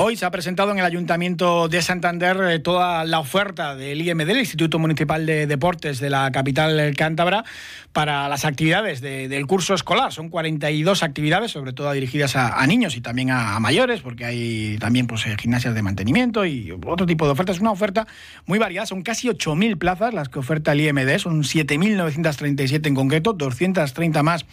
Hoy 0.00 0.16
se 0.16 0.24
ha 0.24 0.30
presentado 0.30 0.70
en 0.70 0.78
el 0.78 0.84
Ayuntamiento 0.84 1.66
de 1.66 1.82
Santander 1.82 2.36
eh, 2.42 2.60
toda 2.60 3.04
la 3.04 3.18
oferta 3.18 3.74
del 3.74 4.00
IMD, 4.00 4.30
el 4.30 4.38
Instituto 4.38 4.78
Municipal 4.78 5.26
de 5.26 5.48
Deportes 5.48 5.98
de 5.98 6.08
la 6.08 6.30
capital 6.30 6.94
cántabra, 6.96 7.44
para 7.92 8.28
las 8.28 8.44
actividades 8.44 9.00
de, 9.00 9.26
del 9.26 9.48
curso 9.48 9.74
escolar. 9.74 10.12
Son 10.12 10.28
42 10.28 11.02
actividades, 11.02 11.50
sobre 11.50 11.72
todo 11.72 11.90
dirigidas 11.90 12.36
a, 12.36 12.64
niños 12.68 12.96
y 12.96 13.00
también 13.00 13.32
a, 13.32 13.56
a, 13.56 13.58
mayores, 13.58 14.00
porque 14.00 14.24
hay 14.24 14.76
también 14.78 15.08
pues, 15.08 15.26
eh, 15.26 15.34
gimnasias 15.36 15.74
de 15.74 15.82
mantenimiento 15.82 16.46
y 16.46 16.70
otro 16.86 17.04
tipo 17.04 17.24
de 17.24 17.32
ofertas. 17.32 17.56
Es 17.56 17.60
una 17.60 17.72
oferta 17.72 18.06
muy 18.46 18.60
variada, 18.60 18.86
son 18.86 19.02
casi 19.02 19.26
8.000 19.26 19.78
plazas 19.78 20.14
las 20.14 20.28
que 20.28 20.38
oferta 20.38 20.70
el 20.74 20.80
IMD, 20.80 21.18
son 21.18 21.42
7.937 21.42 22.86
en 22.86 22.94
concreto, 22.94 23.32
230 23.32 24.22
más 24.22 24.46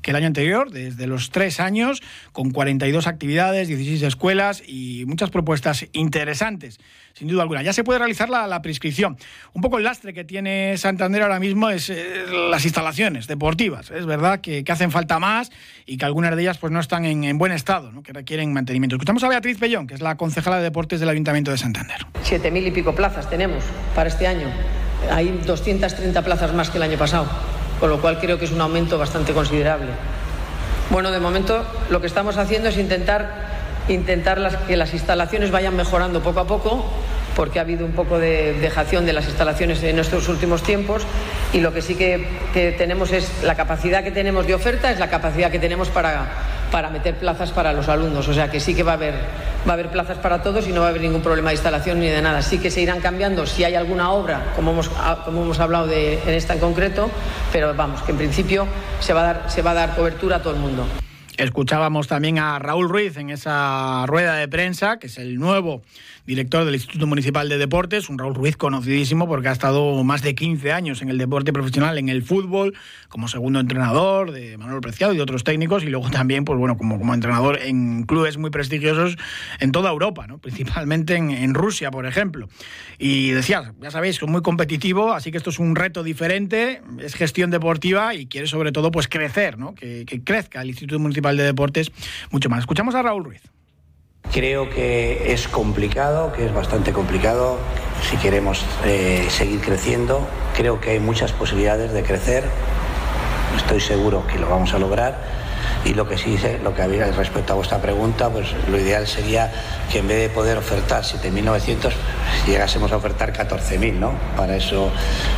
que 0.00 0.12
el 0.12 0.16
año 0.16 0.28
anterior, 0.28 0.70
desde 0.70 1.08
los 1.08 1.30
tres 1.30 1.58
años, 1.58 2.02
con 2.30 2.52
42 2.52 3.08
actividades, 3.08 3.66
16 3.66 4.02
escuelas 4.02 4.62
y 4.64 4.91
muchas 5.06 5.30
propuestas 5.30 5.86
interesantes, 5.92 6.78
sin 7.14 7.28
duda 7.28 7.42
alguna. 7.42 7.62
Ya 7.62 7.72
se 7.72 7.84
puede 7.84 7.98
realizar 7.98 8.28
la, 8.28 8.46
la 8.46 8.62
prescripción. 8.62 9.16
Un 9.52 9.62
poco 9.62 9.78
el 9.78 9.84
lastre 9.84 10.12
que 10.12 10.24
tiene 10.24 10.76
Santander 10.76 11.22
ahora 11.22 11.40
mismo 11.40 11.70
es 11.70 11.90
eh, 11.90 12.24
las 12.50 12.64
instalaciones 12.64 13.26
deportivas. 13.26 13.90
Es 13.90 14.06
verdad 14.06 14.40
que, 14.40 14.64
que, 14.64 14.72
hacen 14.72 14.90
falta 14.90 15.18
más 15.18 15.50
y 15.86 15.96
que 15.96 16.04
algunas 16.04 16.34
de 16.34 16.42
ellas 16.42 16.58
pues, 16.58 16.72
no 16.72 16.80
están 16.80 17.04
en, 17.04 17.24
en 17.24 17.38
buen 17.38 17.52
estado, 17.52 17.92
¿no? 17.92 18.02
que 18.02 18.12
requieren 18.12 18.52
mantenimiento. 18.52 18.96
Escuchamos 18.96 19.22
a 19.24 19.28
Beatriz 19.28 19.58
Pellón, 19.58 19.86
que 19.86 19.94
es 19.94 20.00
la 20.00 20.16
concejala 20.16 20.58
de 20.58 20.64
deportes 20.64 21.00
del 21.00 21.08
Ayuntamiento 21.08 21.50
de 21.50 21.58
Santander. 21.58 22.06
Siete 22.22 22.50
mil 22.50 22.66
y 22.66 22.70
pico 22.70 22.94
plazas 22.94 23.28
tenemos 23.28 23.64
para 23.94 24.08
este 24.08 24.26
año. 24.26 24.48
Hay 25.10 25.40
230 25.46 26.22
plazas 26.22 26.54
más 26.54 26.70
que 26.70 26.78
el 26.78 26.84
año 26.84 26.98
pasado, 26.98 27.26
con 27.80 27.90
lo 27.90 28.00
cual 28.00 28.18
creo 28.18 28.38
que 28.38 28.44
es 28.44 28.52
un 28.52 28.60
aumento 28.60 28.98
bastante 28.98 29.32
considerable. 29.32 29.90
Bueno, 30.90 31.10
de 31.10 31.20
momento 31.20 31.64
lo 31.90 32.00
que 32.00 32.06
estamos 32.06 32.36
haciendo 32.36 32.68
es 32.68 32.76
intentar 32.76 33.51
intentar 33.88 34.38
las, 34.38 34.56
que 34.56 34.76
las 34.76 34.92
instalaciones 34.94 35.50
vayan 35.50 35.76
mejorando 35.76 36.22
poco 36.22 36.40
a 36.40 36.46
poco, 36.46 36.84
porque 37.34 37.58
ha 37.58 37.62
habido 37.62 37.86
un 37.86 37.92
poco 37.92 38.18
de 38.18 38.54
dejación 38.54 39.06
de 39.06 39.12
las 39.12 39.26
instalaciones 39.26 39.82
en 39.82 39.98
estos 39.98 40.28
últimos 40.28 40.62
tiempos 40.62 41.02
y 41.52 41.60
lo 41.60 41.72
que 41.72 41.82
sí 41.82 41.94
que, 41.94 42.74
tenemos 42.76 43.12
es 43.12 43.42
la 43.42 43.54
capacidad 43.54 44.02
que 44.02 44.10
tenemos 44.10 44.46
de 44.46 44.54
oferta, 44.54 44.90
es 44.90 44.98
la 44.98 45.08
capacidad 45.08 45.50
que 45.50 45.58
tenemos 45.58 45.88
para, 45.88 46.26
para 46.70 46.90
meter 46.90 47.16
plazas 47.16 47.50
para 47.50 47.72
los 47.72 47.88
alumnos. 47.88 48.28
O 48.28 48.34
sea 48.34 48.50
que 48.50 48.60
sí 48.60 48.74
que 48.74 48.82
va 48.82 48.92
a, 48.92 48.94
haber, 48.94 49.14
va 49.66 49.70
a 49.70 49.74
haber 49.74 49.88
plazas 49.88 50.18
para 50.18 50.42
todos 50.42 50.66
y 50.68 50.72
no 50.72 50.80
va 50.80 50.86
a 50.86 50.90
haber 50.90 51.02
ningún 51.02 51.22
problema 51.22 51.50
de 51.50 51.54
instalación 51.54 52.00
ni 52.00 52.08
de 52.08 52.20
nada. 52.20 52.42
Sí 52.42 52.58
que 52.58 52.70
se 52.70 52.80
irán 52.80 53.00
cambiando 53.00 53.46
si 53.46 53.64
hay 53.64 53.74
alguna 53.74 54.10
obra, 54.10 54.52
como 54.54 54.72
hemos, 54.72 54.90
como 55.24 55.42
hemos 55.42 55.60
hablado 55.60 55.86
de, 55.86 56.22
en 56.22 56.34
esta 56.34 56.54
en 56.54 56.60
concreto, 56.60 57.10
pero 57.50 57.74
vamos, 57.74 58.02
que 58.02 58.12
en 58.12 58.18
principio 58.18 58.66
se 59.00 59.12
va 59.12 59.20
a 59.20 59.24
dar, 59.24 59.44
se 59.48 59.62
va 59.62 59.72
a 59.72 59.74
dar 59.74 59.94
cobertura 59.94 60.36
a 60.36 60.42
todo 60.42 60.54
el 60.54 60.60
mundo. 60.60 60.86
Escuchábamos 61.38 62.08
también 62.08 62.38
a 62.38 62.58
Raúl 62.58 62.88
Ruiz 62.88 63.16
en 63.16 63.30
esa 63.30 64.04
rueda 64.06 64.36
de 64.36 64.48
prensa, 64.48 64.98
que 64.98 65.06
es 65.06 65.16
el 65.16 65.38
nuevo 65.38 65.82
director 66.26 66.64
del 66.64 66.74
Instituto 66.74 67.06
Municipal 67.06 67.48
de 67.48 67.58
Deportes, 67.58 68.08
un 68.08 68.18
Raúl 68.18 68.34
Ruiz 68.34 68.56
conocidísimo 68.56 69.26
porque 69.26 69.48
ha 69.48 69.52
estado 69.52 70.02
más 70.04 70.22
de 70.22 70.34
15 70.34 70.72
años 70.72 71.02
en 71.02 71.08
el 71.08 71.18
deporte 71.18 71.52
profesional, 71.52 71.98
en 71.98 72.08
el 72.08 72.22
fútbol, 72.22 72.74
como 73.08 73.28
segundo 73.28 73.58
entrenador 73.58 74.30
de 74.30 74.56
Manuel 74.56 74.80
Preciado 74.80 75.12
y 75.12 75.16
de 75.16 75.22
otros 75.22 75.44
técnicos, 75.44 75.82
y 75.82 75.86
luego 75.86 76.10
también, 76.10 76.44
pues 76.44 76.58
bueno, 76.58 76.76
como, 76.76 76.98
como 76.98 77.14
entrenador 77.14 77.58
en 77.60 78.04
clubes 78.04 78.38
muy 78.38 78.50
prestigiosos 78.50 79.16
en 79.58 79.72
toda 79.72 79.90
Europa, 79.90 80.26
¿no? 80.26 80.38
principalmente 80.38 81.16
en, 81.16 81.54
Rusia, 81.54 81.90
por 81.90 82.06
ejemplo. 82.06 82.48
Y 82.98 83.30
decía, 83.30 83.74
ya 83.80 83.90
sabéis, 83.90 84.22
es 84.22 84.28
muy 84.28 84.42
competitivo, 84.42 85.12
así 85.12 85.30
que 85.30 85.38
esto 85.38 85.50
es 85.50 85.58
un 85.58 85.76
reto 85.76 86.02
diferente, 86.02 86.82
es 87.00 87.14
gestión 87.14 87.50
deportiva 87.50 88.14
y 88.14 88.26
quiere 88.26 88.46
sobre 88.46 88.72
todo 88.72 88.90
pues 88.90 89.08
crecer, 89.08 89.58
¿no? 89.58 89.74
que 89.74 90.22
crezca 90.24 90.62
el 90.62 90.68
Instituto 90.68 90.98
Municipal 90.98 91.36
de 91.36 91.42
Deportes 91.42 91.90
mucho 92.30 92.48
más. 92.48 92.60
Escuchamos 92.60 92.94
a 92.94 93.02
Raúl 93.02 93.24
Ruiz. 93.24 93.42
Creo 94.30 94.70
que 94.70 95.32
es 95.32 95.46
complicado, 95.46 96.32
que 96.32 96.46
es 96.46 96.54
bastante 96.54 96.92
complicado 96.92 97.58
si 98.08 98.16
queremos 98.16 98.64
eh, 98.84 99.26
seguir 99.30 99.60
creciendo. 99.60 100.26
Creo 100.56 100.80
que 100.80 100.90
hay 100.90 101.00
muchas 101.00 101.32
posibilidades 101.32 101.92
de 101.92 102.02
crecer. 102.02 102.44
Estoy 103.56 103.80
seguro 103.80 104.26
que 104.26 104.38
lo 104.38 104.48
vamos 104.48 104.72
a 104.72 104.78
lograr. 104.78 105.18
Y 105.84 105.94
lo 105.94 106.08
que 106.08 106.16
sí 106.16 106.38
sé, 106.38 106.60
lo 106.62 106.74
que 106.74 106.82
había 106.82 107.10
respecto 107.10 107.52
a 107.52 107.56
vuestra 107.56 107.78
pregunta, 107.78 108.30
pues 108.30 108.48
lo 108.70 108.78
ideal 108.78 109.06
sería 109.06 109.52
que 109.90 109.98
en 109.98 110.08
vez 110.08 110.20
de 110.20 110.28
poder 110.28 110.56
ofertar 110.56 111.02
7.900, 111.02 111.92
llegásemos 112.46 112.92
a 112.92 112.96
ofertar 112.96 113.32
14.000, 113.32 113.94
¿no? 113.94 114.12
Para 114.36 114.56
eso, 114.56 114.90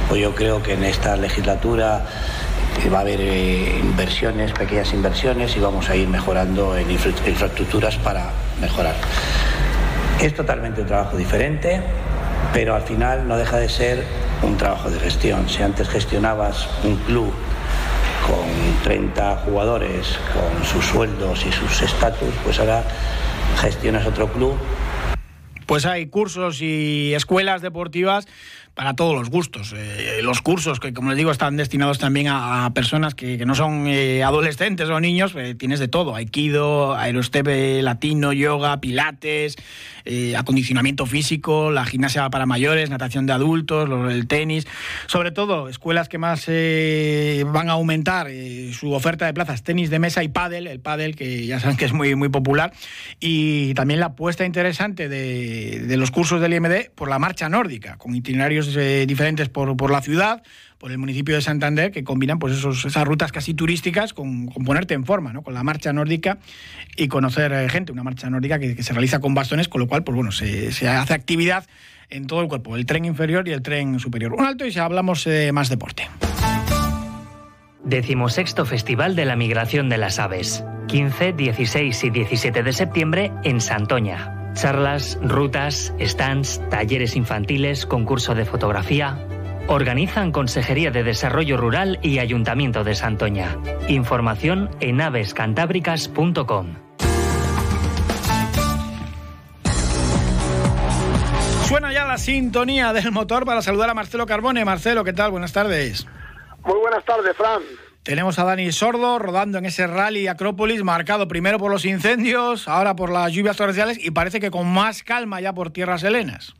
pues 0.08 0.20
yo 0.20 0.34
creo 0.34 0.62
que 0.62 0.74
en 0.74 0.84
esta 0.84 1.16
legislatura 1.16 2.04
va 2.92 2.98
a 2.98 3.00
haber 3.00 3.20
eh, 3.20 3.78
inversiones, 3.80 4.52
pequeñas 4.52 4.92
inversiones 4.92 5.56
y 5.56 5.60
vamos 5.60 5.88
a 5.88 5.96
ir 5.96 6.08
mejorando 6.08 6.76
en 6.76 6.90
infra 6.90 7.10
infraestructuras 7.26 7.96
para 7.96 8.30
mejorar. 8.60 8.94
Es 10.20 10.34
totalmente 10.34 10.82
un 10.82 10.86
trabajo 10.86 11.16
diferente, 11.16 11.80
pero 12.52 12.74
al 12.74 12.82
final 12.82 13.26
no 13.26 13.36
deja 13.36 13.58
de 13.58 13.68
ser 13.68 14.04
un 14.42 14.56
trabajo 14.56 14.90
de 14.90 15.00
gestión. 15.00 15.48
Si 15.48 15.62
antes 15.62 15.88
gestionabas 15.88 16.68
un 16.84 16.96
club 16.96 17.32
con 18.26 18.82
30 18.84 19.36
jugadores, 19.38 20.18
con 20.32 20.64
sus 20.64 20.84
sueldos 20.84 21.44
y 21.46 21.52
sus 21.52 21.82
estatus, 21.82 22.32
pues 22.42 22.58
ahora 22.58 22.84
gestionas 23.60 24.06
otro 24.06 24.32
club. 24.32 24.56
Pues 25.66 25.86
hay 25.86 26.06
cursos 26.06 26.60
y 26.60 27.14
escuelas 27.14 27.62
deportivas 27.62 28.26
para 28.74 28.94
todos 28.94 29.14
los 29.14 29.30
gustos. 29.30 29.72
Eh, 29.76 30.20
los 30.22 30.42
cursos, 30.42 30.80
que 30.80 30.92
como 30.92 31.10
les 31.10 31.18
digo, 31.18 31.30
están 31.30 31.56
destinados 31.56 31.98
también 31.98 32.26
a, 32.28 32.70
personas 32.74 33.14
que, 33.14 33.44
no 33.46 33.54
son 33.54 33.86
eh, 33.86 34.22
adolescentes 34.24 34.88
o 34.88 35.00
niños, 35.00 35.34
eh, 35.36 35.54
tienes 35.54 35.78
de 35.78 35.88
todo, 35.88 36.14
aikido, 36.14 36.94
aerostepe 36.94 37.82
latino, 37.82 38.32
yoga, 38.32 38.80
pilates, 38.80 39.56
acondicionamiento 40.36 41.06
físico, 41.06 41.70
la 41.70 41.86
gimnasia 41.86 42.28
para 42.28 42.44
mayores, 42.44 42.90
natación 42.90 43.24
de 43.24 43.32
adultos, 43.32 43.88
el 44.12 44.26
tenis, 44.26 44.66
sobre 45.06 45.30
todo 45.30 45.68
escuelas 45.70 46.10
que 46.10 46.18
más 46.18 46.46
van 46.46 47.70
a 47.70 47.72
aumentar 47.72 48.28
su 48.72 48.92
oferta 48.92 49.24
de 49.24 49.32
plazas, 49.32 49.62
tenis 49.62 49.88
de 49.88 49.98
mesa 49.98 50.22
y 50.22 50.28
pádel, 50.28 50.66
el 50.66 50.80
pádel 50.80 51.16
que 51.16 51.46
ya 51.46 51.58
saben 51.58 51.78
que 51.78 51.86
es 51.86 51.94
muy, 51.94 52.14
muy 52.16 52.28
popular, 52.28 52.74
y 53.18 53.72
también 53.74 53.98
la 53.98 54.06
apuesta 54.06 54.44
interesante 54.44 55.08
de, 55.08 55.96
los 55.96 56.10
cursos 56.10 56.40
del 56.40 56.52
IMD 56.52 56.90
por 56.94 57.08
la 57.08 57.18
marcha 57.18 57.48
nórdica, 57.48 57.96
con 57.96 58.14
itinerarios 58.14 58.63
eh, 58.76 59.04
diferentes 59.06 59.48
por, 59.48 59.76
por, 59.76 59.90
la 59.90 60.02
ciudad, 60.02 60.42
por 60.78 60.90
el 60.90 60.98
municipio 60.98 61.34
de 61.34 61.42
Santander, 61.42 61.90
que 61.90 62.04
combinan 62.04 62.38
pues 62.38 62.54
esos, 62.54 62.84
esas 62.84 63.04
rutas 63.04 63.32
casi 63.32 63.54
turísticas 63.54 64.12
con, 64.12 64.46
ponerte 64.48 64.94
en 64.94 65.04
forma, 65.04 65.32
¿no? 65.32 65.42
con 65.42 65.54
la 65.54 65.62
marcha 65.62 65.92
nórdica 65.92 66.38
y 66.96 67.08
conocer 67.08 67.52
eh, 67.52 67.68
gente, 67.68 67.92
una 67.92 68.02
marcha 68.02 68.30
nórdica 68.30 68.58
que, 68.58 68.82
se 68.82 68.92
realiza 68.92 69.20
con 69.20 69.34
bastones, 69.34 69.68
con 69.68 69.80
lo 69.80 69.88
cual 69.88 70.04
pues 70.04 70.14
bueno, 70.14 70.32
se, 70.32 70.72
se, 70.72 70.88
hace 70.88 71.14
actividad 71.14 71.66
en 72.10 72.26
todo 72.26 72.42
el 72.42 72.48
cuerpo, 72.48 72.76
el 72.76 72.86
tren 72.86 73.04
inferior 73.04 73.48
y 73.48 73.52
el 73.52 73.62
tren 73.62 73.98
superior. 73.98 74.34
Un 74.34 74.44
alto 74.44 74.66
y 74.66 74.72
si 74.72 74.78
hablamos 74.78 75.24
de 75.24 75.52
más 75.52 75.68
deporte. 75.68 76.08
Decimosexto 77.84 78.64
Festival 78.64 79.14
de 79.14 79.26
la 79.26 79.36
Migración 79.36 79.88
de 79.88 79.98
las 79.98 80.18
Aves. 80.18 80.64
15, 80.88 81.32
16 81.32 82.04
y 82.04 82.10
17 82.10 82.62
de 82.62 82.72
septiembre 82.72 83.32
en 83.42 83.60
Santoña. 83.60 84.43
Charlas, 84.54 85.18
rutas, 85.20 85.92
stands, 86.00 86.62
talleres 86.70 87.16
infantiles, 87.16 87.86
concurso 87.86 88.34
de 88.34 88.44
fotografía. 88.44 89.18
Organizan 89.66 90.30
Consejería 90.30 90.90
de 90.90 91.02
Desarrollo 91.02 91.56
Rural 91.56 91.98
y 92.02 92.18
Ayuntamiento 92.18 92.84
de 92.84 92.94
Santoña. 92.94 93.58
Información 93.88 94.70
en 94.80 95.00
avescantábricas.com. 95.00 96.76
Suena 101.66 101.92
ya 101.92 102.04
la 102.04 102.18
sintonía 102.18 102.92
del 102.92 103.10
motor 103.10 103.44
para 103.44 103.62
saludar 103.62 103.90
a 103.90 103.94
Marcelo 103.94 104.26
Carbone. 104.26 104.64
Marcelo, 104.64 105.02
¿qué 105.02 105.12
tal? 105.12 105.30
Buenas 105.30 105.52
tardes. 105.52 106.06
Muy 106.64 106.78
buenas 106.78 107.04
tardes, 107.04 107.36
Fran. 107.36 107.62
Tenemos 108.04 108.38
a 108.38 108.44
Dani 108.44 108.70
Sordo 108.70 109.18
rodando 109.18 109.56
en 109.56 109.64
ese 109.64 109.86
rally 109.86 110.26
Acrópolis, 110.26 110.84
marcado 110.84 111.26
primero 111.26 111.58
por 111.58 111.70
los 111.70 111.86
incendios, 111.86 112.68
ahora 112.68 112.94
por 112.94 113.10
las 113.10 113.32
lluvias 113.32 113.56
torrenciales 113.56 113.98
y 113.98 114.10
parece 114.10 114.40
que 114.40 114.50
con 114.50 114.70
más 114.70 115.02
calma 115.02 115.40
ya 115.40 115.54
por 115.54 115.70
tierras 115.70 116.02
helenas. 116.02 116.54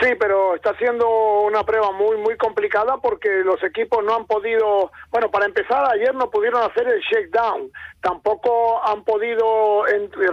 Sí, 0.00 0.10
pero 0.18 0.54
está 0.54 0.76
siendo 0.76 1.08
una 1.40 1.64
prueba 1.64 1.90
muy 1.90 2.16
muy 2.18 2.36
complicada 2.36 2.98
porque 2.98 3.28
los 3.42 3.60
equipos 3.64 4.04
no 4.04 4.14
han 4.14 4.26
podido, 4.26 4.92
bueno, 5.10 5.28
para 5.30 5.46
empezar 5.46 5.84
ayer 5.90 6.14
no 6.14 6.30
pudieron 6.30 6.62
hacer 6.62 6.86
el 6.86 7.00
shakedown, 7.00 7.72
tampoco 8.00 8.80
han 8.86 9.02
podido 9.02 9.84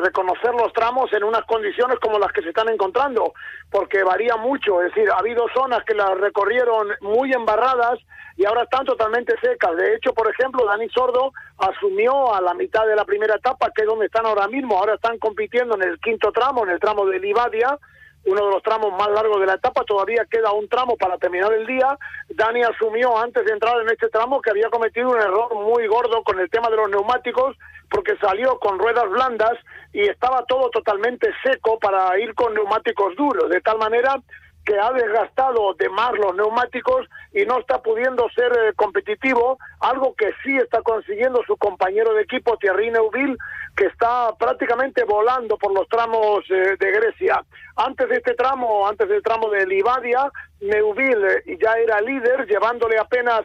reconocer 0.03 0.53
los 0.53 0.71
tramos 0.73 1.11
en 1.13 1.23
unas 1.23 1.45
condiciones 1.45 1.97
como 1.99 2.19
las 2.19 2.31
que 2.31 2.43
se 2.43 2.49
están 2.49 2.69
encontrando, 2.69 3.33
porque 3.71 4.03
varía 4.03 4.35
mucho, 4.35 4.83
es 4.83 4.93
decir, 4.93 5.09
ha 5.09 5.17
habido 5.17 5.47
zonas 5.55 5.83
que 5.83 5.95
las 5.95 6.15
recorrieron 6.19 6.89
muy 7.01 7.33
embarradas 7.33 7.97
y 8.37 8.45
ahora 8.45 8.63
están 8.63 8.85
totalmente 8.85 9.33
secas. 9.41 9.75
De 9.77 9.95
hecho, 9.95 10.13
por 10.13 10.29
ejemplo, 10.29 10.65
Dani 10.65 10.89
Sordo 10.89 11.31
asumió 11.57 12.35
a 12.35 12.41
la 12.41 12.53
mitad 12.53 12.85
de 12.85 12.95
la 12.95 13.05
primera 13.05 13.35
etapa, 13.35 13.71
que 13.73 13.83
es 13.83 13.87
donde 13.87 14.07
están 14.07 14.25
ahora 14.25 14.47
mismo, 14.47 14.77
ahora 14.77 14.95
están 14.95 15.17
compitiendo 15.17 15.75
en 15.75 15.83
el 15.83 15.99
quinto 15.99 16.31
tramo, 16.31 16.65
en 16.65 16.71
el 16.71 16.79
tramo 16.79 17.05
de 17.05 17.19
Livadia, 17.19 17.79
uno 18.25 18.45
de 18.45 18.51
los 18.51 18.63
tramos 18.63 18.91
más 18.97 19.09
largos 19.09 19.39
de 19.39 19.45
la 19.45 19.53
etapa, 19.53 19.83
todavía 19.83 20.25
queda 20.29 20.51
un 20.51 20.67
tramo 20.67 20.97
para 20.97 21.17
terminar 21.17 21.53
el 21.53 21.65
día. 21.67 21.97
Dani 22.29 22.63
asumió 22.63 23.17
antes 23.17 23.45
de 23.45 23.53
entrar 23.53 23.79
en 23.81 23.89
este 23.89 24.09
tramo 24.09 24.41
que 24.41 24.49
había 24.49 24.69
cometido 24.69 25.09
un 25.11 25.21
error 25.21 25.53
muy 25.53 25.85
gordo 25.87 26.23
con 26.23 26.39
el 26.39 26.49
tema 26.49 26.69
de 26.69 26.77
los 26.77 26.89
neumáticos, 26.89 27.55
porque 27.89 28.17
salió 28.17 28.57
con 28.59 28.79
ruedas 28.79 29.09
blandas 29.09 29.53
y 29.93 30.01
estaba 30.01 30.43
todo 30.45 30.69
totalmente 30.69 31.31
seco 31.43 31.77
para 31.79 32.19
ir 32.19 32.33
con 32.33 32.53
neumáticos 32.53 33.15
duros, 33.15 33.49
de 33.49 33.61
tal 33.61 33.77
manera 33.77 34.19
que 34.65 34.79
ha 34.79 34.91
desgastado 34.91 35.73
de 35.75 35.87
más 35.89 36.11
los 36.13 36.35
neumáticos 36.35 37.07
y 37.31 37.45
no 37.45 37.59
está 37.59 37.81
pudiendo 37.81 38.27
ser 38.29 38.51
eh, 38.51 38.73
competitivo, 38.75 39.59
algo 39.79 40.15
que 40.15 40.31
sí 40.43 40.57
está 40.57 40.81
consiguiendo 40.81 41.43
su 41.45 41.55
compañero 41.57 42.13
de 42.13 42.23
equipo 42.23 42.57
Thierry 42.57 42.89
Neuville, 42.89 43.37
que 43.77 43.85
está 43.85 44.33
prácticamente 44.37 45.03
volando 45.03 45.57
por 45.57 45.71
los 45.71 45.87
tramos 45.87 46.43
eh, 46.49 46.75
de 46.79 46.91
Grecia. 46.91 47.43
Antes 47.75 48.09
de 48.09 48.15
este 48.15 48.33
tramo, 48.33 48.87
antes 48.87 49.07
del 49.07 49.21
tramo 49.21 49.49
de 49.49 49.67
Livadia, 49.67 50.31
Neuville 50.61 51.43
eh, 51.45 51.57
ya 51.61 51.73
era 51.73 52.01
líder, 52.01 52.47
llevándole 52.47 52.97
apenas 52.97 53.41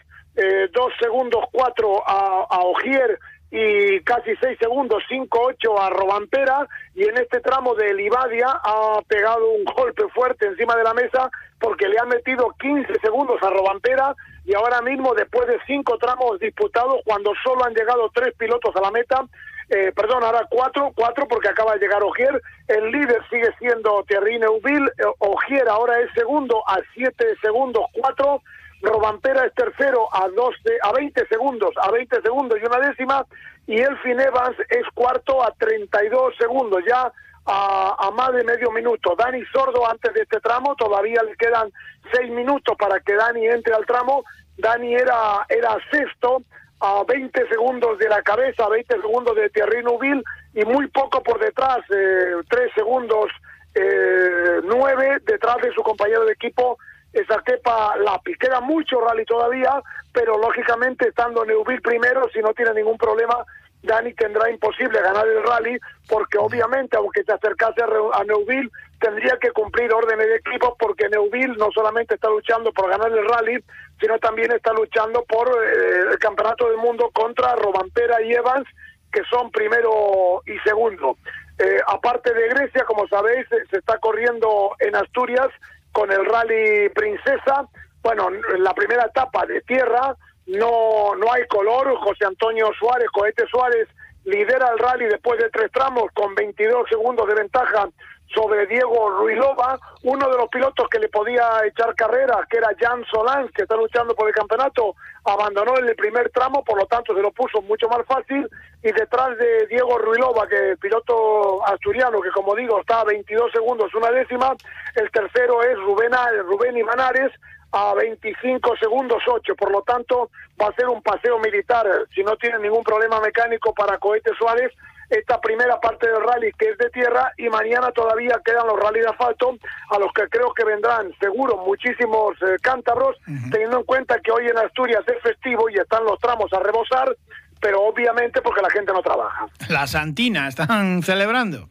dos 0.73 0.93
segundos 0.99 1.45
cuatro 1.53 2.03
a, 2.09 2.47
a 2.49 2.61
Ogier 2.61 3.19
y 3.50 4.00
casi 4.00 4.37
seis 4.37 4.57
segundos, 4.61 5.02
5-8 5.11 5.78
a 5.80 5.90
Robampera 5.90 6.69
y 6.95 7.02
en 7.04 7.16
este 7.19 7.40
tramo 7.40 7.75
de 7.75 7.92
Livadia 7.95 8.47
ha 8.62 9.00
pegado 9.09 9.50
un 9.50 9.64
golpe 9.76 10.04
fuerte 10.14 10.47
encima 10.47 10.76
de 10.76 10.85
la 10.85 10.95
mesa 10.95 11.30
porque 11.59 11.88
le 11.88 11.99
ha 11.99 12.04
metido 12.04 12.54
15 12.61 13.00
segundos 13.00 13.42
a 13.42 13.50
Robampera 13.50 14.14
y 14.45 14.54
ahora 14.54 14.80
mismo 14.83 15.14
después 15.14 15.49
de 15.49 15.59
cinco 15.66 15.99
tramos 15.99 16.38
disputados 16.38 17.00
cuando 17.04 17.33
solo 17.42 17.64
han 17.64 17.75
llegado 17.75 18.11
tres 18.14 18.35
pilotos 18.37 18.75
a 18.76 18.80
la 18.80 18.90
meta, 18.90 19.25
eh, 19.69 19.92
perdón, 19.95 20.25
ahora 20.25 20.47
cuatro, 20.49 20.92
cuatro 20.95 21.26
porque 21.28 21.49
acaba 21.49 21.75
de 21.75 21.80
llegar 21.80 22.02
Ogier, 22.02 22.40
el 22.69 22.90
líder 22.90 23.23
sigue 23.28 23.50
siendo 23.59 24.04
Thierry 24.09 24.38
Neuville, 24.38 24.88
eh, 24.99 25.04
Ogier 25.19 25.69
ahora 25.69 26.00
es 26.00 26.11
segundo 26.14 26.62
a 26.66 26.78
siete 26.95 27.26
segundos, 27.42 27.85
cuatro 27.92 28.42
Robampera 28.82 29.44
es 29.44 29.54
tercero 29.54 30.08
a 30.12 30.28
12, 30.28 30.58
a 30.82 30.93
20 30.93 31.26
segundos, 31.26 31.75
a 31.82 31.90
20 31.90 32.23
segundos 32.23 32.58
y 32.60 32.66
una 32.66 32.88
décima, 32.88 33.26
y 33.66 33.80
Elfin 33.80 34.21
Evans 34.21 34.56
es 34.69 34.84
cuarto 34.95 35.43
a 35.43 35.52
32 35.52 36.34
segundos, 36.38 36.82
ya 36.88 37.12
a, 37.47 38.10
más 38.14 38.32
de 38.32 38.45
medio 38.45 38.71
minuto. 38.71 39.14
Dani 39.16 39.45
Sordo 39.52 39.88
antes 39.88 40.12
de 40.14 40.23
este 40.23 40.40
tramo, 40.40 40.75
todavía 40.76 41.23
le 41.23 41.36
quedan 41.36 41.71
seis 42.12 42.30
minutos 42.30 42.76
para 42.78 43.00
que 43.00 43.14
Dani 43.14 43.47
entre 43.47 43.75
al 43.75 43.86
tramo. 43.86 44.25
Dani 44.56 44.95
era, 44.95 45.47
era 45.49 45.76
sexto 45.90 46.43
a 46.80 47.04
20 47.06 47.49
segundos 47.49 47.99
de 47.99 48.08
la 48.08 48.23
cabeza, 48.23 48.64
a 48.64 48.69
20 48.71 49.00
segundos 49.00 49.36
de 49.36 49.50
Thierry 49.50 49.82
Nubil 49.82 50.23
y 50.54 50.64
muy 50.64 50.86
poco 50.88 51.23
por 51.23 51.38
detrás, 51.38 51.78
eh, 51.90 52.36
tres 52.49 52.71
segundos 52.75 53.30
eh, 53.75 54.60
nueve 54.64 55.19
detrás 55.25 55.56
de 55.62 55.73
su 55.73 55.82
compañero 55.82 56.25
de 56.25 56.32
equipo 56.32 56.76
esa 57.12 57.42
cepa 57.46 57.96
lápiz. 57.96 58.36
Queda 58.38 58.60
mucho 58.60 59.00
rally 59.00 59.25
todavía, 59.25 59.82
pero 60.12 60.38
lógicamente 60.38 61.08
estando 61.08 61.44
Neuville 61.44 61.80
primero, 61.80 62.28
si 62.32 62.40
no 62.40 62.52
tiene 62.54 62.75
ningún 62.75 62.99
problema, 62.99 63.44
Dani 63.82 64.12
tendrá 64.14 64.50
imposible 64.50 65.00
ganar 65.00 65.26
el 65.26 65.42
rally, 65.42 65.78
porque 66.08 66.38
obviamente, 66.38 66.96
aunque 66.96 67.25
se 67.25 67.32
acercase 67.32 67.82
a 67.82 68.25
Neuville, 68.25 68.70
tendría 69.00 69.38
que 69.40 69.50
cumplir 69.52 69.92
órdenes 69.92 70.26
de 70.26 70.36
equipo, 70.36 70.76
porque 70.78 71.08
Neuville 71.08 71.56
no 71.56 71.70
solamente 71.73 72.14
está 72.14 72.28
luchando 72.28 72.73
por 72.73 72.90
ganar 72.90 73.10
el 73.10 73.26
rally, 73.26 73.64
sino 73.99 74.18
también 74.18 74.52
está 74.52 74.73
luchando 74.73 75.25
por 75.25 75.49
eh, 75.49 76.10
el 76.12 76.18
campeonato 76.18 76.68
del 76.68 76.76
mundo 76.76 77.10
contra 77.12 77.56
Robampera 77.56 78.20
y 78.23 78.32
Evans, 78.32 78.68
que 79.10 79.23
son 79.30 79.50
primero 79.50 80.42
y 80.46 80.58
segundo. 80.60 81.16
Eh, 81.58 81.80
aparte 81.88 82.32
de 82.32 82.49
Grecia, 82.49 82.84
como 82.84 83.06
sabéis, 83.08 83.46
se 83.49 83.78
está 83.78 83.99
corriendo 83.99 84.75
en 84.78 84.96
Asturias 84.96 85.49
con 85.93 86.11
el 86.11 86.25
Rally 86.25 86.89
Princesa. 86.91 87.69
Bueno, 88.03 88.29
en 88.29 88.65
la 88.65 88.75
primera 88.75 89.05
etapa 89.05 89.45
de 89.47 89.61
tierra 89.63 90.17
no, 90.47 91.15
no 91.17 91.33
hay 91.33 91.47
color. 91.49 91.95
José 91.99 92.26
Antonio 92.26 92.71
Suárez, 92.79 93.09
Cohete 93.13 93.47
Suárez, 93.47 93.89
lidera 94.25 94.69
el 94.73 94.79
rally 94.79 95.07
después 95.07 95.39
de 95.39 95.49
tres 95.50 95.71
tramos 95.73 96.11
con 96.15 96.35
22 96.35 96.89
segundos 96.89 97.26
de 97.26 97.35
ventaja 97.35 97.89
sobre 98.34 98.66
Diego 98.66 99.10
Ruilova, 99.10 99.78
uno 100.02 100.30
de 100.30 100.36
los 100.36 100.49
pilotos 100.49 100.88
que 100.88 100.99
le 100.99 101.08
podía 101.08 101.45
echar 101.66 101.95
carrera, 101.95 102.47
que 102.49 102.58
era 102.58 102.69
Jan 102.78 103.04
Solans, 103.10 103.50
que 103.52 103.62
está 103.62 103.76
luchando 103.76 104.14
por 104.14 104.28
el 104.28 104.34
campeonato, 104.34 104.95
abandonó 105.25 105.78
en 105.78 105.88
el 105.88 105.97
primer 105.97 106.30
tramo, 106.30 106.62
por 106.64 106.78
lo 106.78 106.86
tanto 106.86 107.14
se 107.14 107.23
lo 107.23 107.32
puso 107.32 107.60
mucho 107.62 107.88
más 107.88 108.06
fácil, 108.06 108.49
y 108.82 108.93
detrás 108.93 109.36
de 109.36 109.66
Diego 109.66 109.99
Ruilova, 109.99 110.47
que 110.47 110.76
piloto 110.80 111.66
asturiano, 111.66 112.21
que 112.21 112.30
como 112.30 112.54
digo 112.54 112.80
está 112.80 113.00
a 113.00 113.04
22 113.04 113.52
segundos, 113.52 113.95
una 113.95 114.10
décima, 114.10 114.54
el 114.95 115.10
tercero 115.10 115.62
es 115.62 115.76
Rubén, 115.78 116.12
Rubén 116.47 116.76
Imanares, 116.76 117.32
a 117.73 117.95
25 117.95 118.76
segundos 118.78 119.23
8, 119.26 119.54
por 119.54 119.71
lo 119.71 119.82
tanto 119.82 120.30
va 120.60 120.69
a 120.69 120.75
ser 120.75 120.88
un 120.88 121.02
paseo 121.02 121.38
militar, 121.38 121.86
si 122.14 122.23
no 122.23 122.36
tiene 122.36 122.58
ningún 122.58 122.82
problema 122.82 123.21
mecánico 123.21 123.73
para 123.75 123.99
Cohete 123.99 124.32
Suárez, 124.36 124.73
esta 125.10 125.40
primera 125.40 125.80
parte 125.80 126.06
del 126.06 126.23
rally 126.23 126.52
que 126.52 126.70
es 126.70 126.78
de 126.78 126.88
tierra 126.90 127.32
y 127.36 127.49
mañana 127.49 127.90
todavía 127.90 128.40
quedan 128.44 128.66
los 128.68 128.78
rally 128.78 129.00
de 129.00 129.08
asfalto 129.08 129.56
a 129.90 129.99
los 129.99 130.12
que 130.12 130.28
creo 130.28 130.54
que 130.54 130.64
vendrán 130.64 131.12
seguro 131.18 131.56
muchísimos 131.58 132.36
eh, 132.42 132.56
cántabros 132.62 133.16
teniendo 133.50 133.78
en 133.78 133.84
cuenta 133.84 134.20
que 134.20 134.30
hoy 134.30 134.46
en 134.46 134.56
Asturias 134.56 135.02
es 135.08 135.20
festivo 135.23 135.68
y 135.68 135.75
están 135.75 136.04
los 136.04 136.18
tramos 136.20 136.52
a 136.52 136.60
rebosar 136.60 137.16
pero 137.60 137.82
obviamente 137.82 138.40
porque 138.40 138.62
la 138.62 138.70
gente 138.70 138.90
no 138.90 139.02
trabaja. 139.02 139.46
La 139.68 139.86
Santina 139.86 140.49
están 140.49 141.02
celebrando. 141.02 141.68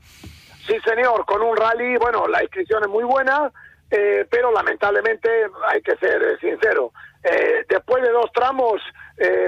Sí, 0.68 0.78
señor, 0.86 1.26
con 1.26 1.42
un 1.42 1.58
rally, 1.58 1.98
bueno, 1.98 2.28
la 2.28 2.44
inscripción 2.44 2.84
es 2.84 2.90
muy 2.90 3.04
buena, 3.04 3.52
eh, 3.90 4.28
pero 4.30 4.52
lamentablemente 4.52 5.28
hay 5.68 5.82
que 5.82 5.96
ser 5.96 6.22
eh, 6.22 6.38
sincero. 6.40 6.92
después 7.68 8.04
de 8.04 8.12
dos 8.12 8.32
tramos, 8.34 8.80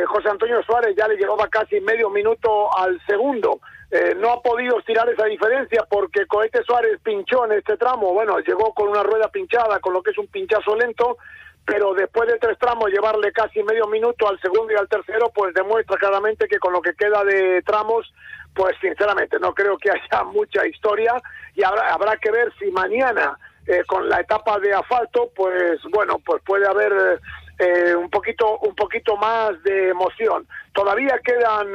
José 0.08 0.30
Antonio 0.30 0.64
Suárez 0.64 0.96
ya 0.98 1.08
le 1.08 1.16
llevaba 1.16 1.48
casi 1.48 1.80
medio 1.80 2.10
minuto 2.10 2.76
al 2.76 3.00
segundo. 3.06 3.62
Eh, 3.92 4.16
no 4.16 4.32
ha 4.32 4.42
podido 4.42 4.80
estirar 4.80 5.10
esa 5.10 5.26
diferencia 5.26 5.86
porque 5.90 6.26
Cohete 6.26 6.64
Suárez 6.64 6.98
pinchó 7.04 7.44
en 7.44 7.52
este 7.52 7.76
tramo. 7.76 8.14
Bueno, 8.14 8.40
llegó 8.40 8.74
con 8.74 8.88
una 8.88 9.04
rueda 9.04 9.28
pinchada, 9.28 9.80
con 9.80 9.92
lo 9.92 10.02
que 10.02 10.12
es 10.12 10.18
un 10.18 10.28
pinchazo 10.28 10.78
lento, 10.78 11.18
pero 11.66 11.94
después 11.94 12.30
de 12.30 12.40
tres 12.40 12.58
tramos 12.58 12.90
llevarle 12.90 13.34
casi 13.34 13.62
medio 13.64 13.88
minuto 13.88 14.30
al 14.30 14.40
segundo 14.40 14.72
y 14.72 14.78
al 14.78 14.88
tercero, 14.88 15.30
pues 15.36 15.54
demuestra 15.54 15.98
claramente 15.98 16.48
que 16.48 16.58
con 16.58 16.72
lo 16.72 16.82
que 16.82 16.94
queda 16.94 17.26
de 17.26 17.62
tramos, 17.64 18.14
pues 18.56 18.78
sinceramente 18.80 19.38
no 19.40 19.54
creo 19.54 19.78
que 19.78 19.92
haya 19.92 20.24
mucha 20.24 20.66
historia 20.66 21.14
y 21.54 21.64
habrá, 21.64 21.94
habrá 21.94 22.16
que 22.16 22.32
ver 22.32 22.54
si 22.60 22.72
mañana 22.72 23.38
eh, 23.68 23.84
con 23.88 24.08
la 24.08 24.22
etapa 24.22 24.58
de 24.60 24.74
asfalto, 24.74 25.32
pues 25.36 25.82
bueno, 25.92 26.18
pues 26.26 26.42
puede 26.44 26.66
haber 26.66 27.20
eh, 27.62 27.96
un 27.96 28.10
poquito 28.10 28.58
un 28.60 28.74
poquito 28.74 29.16
más 29.18 29.62
de 29.62 29.90
emoción. 29.90 30.48
Todavía 30.74 31.20
quedan 31.24 31.68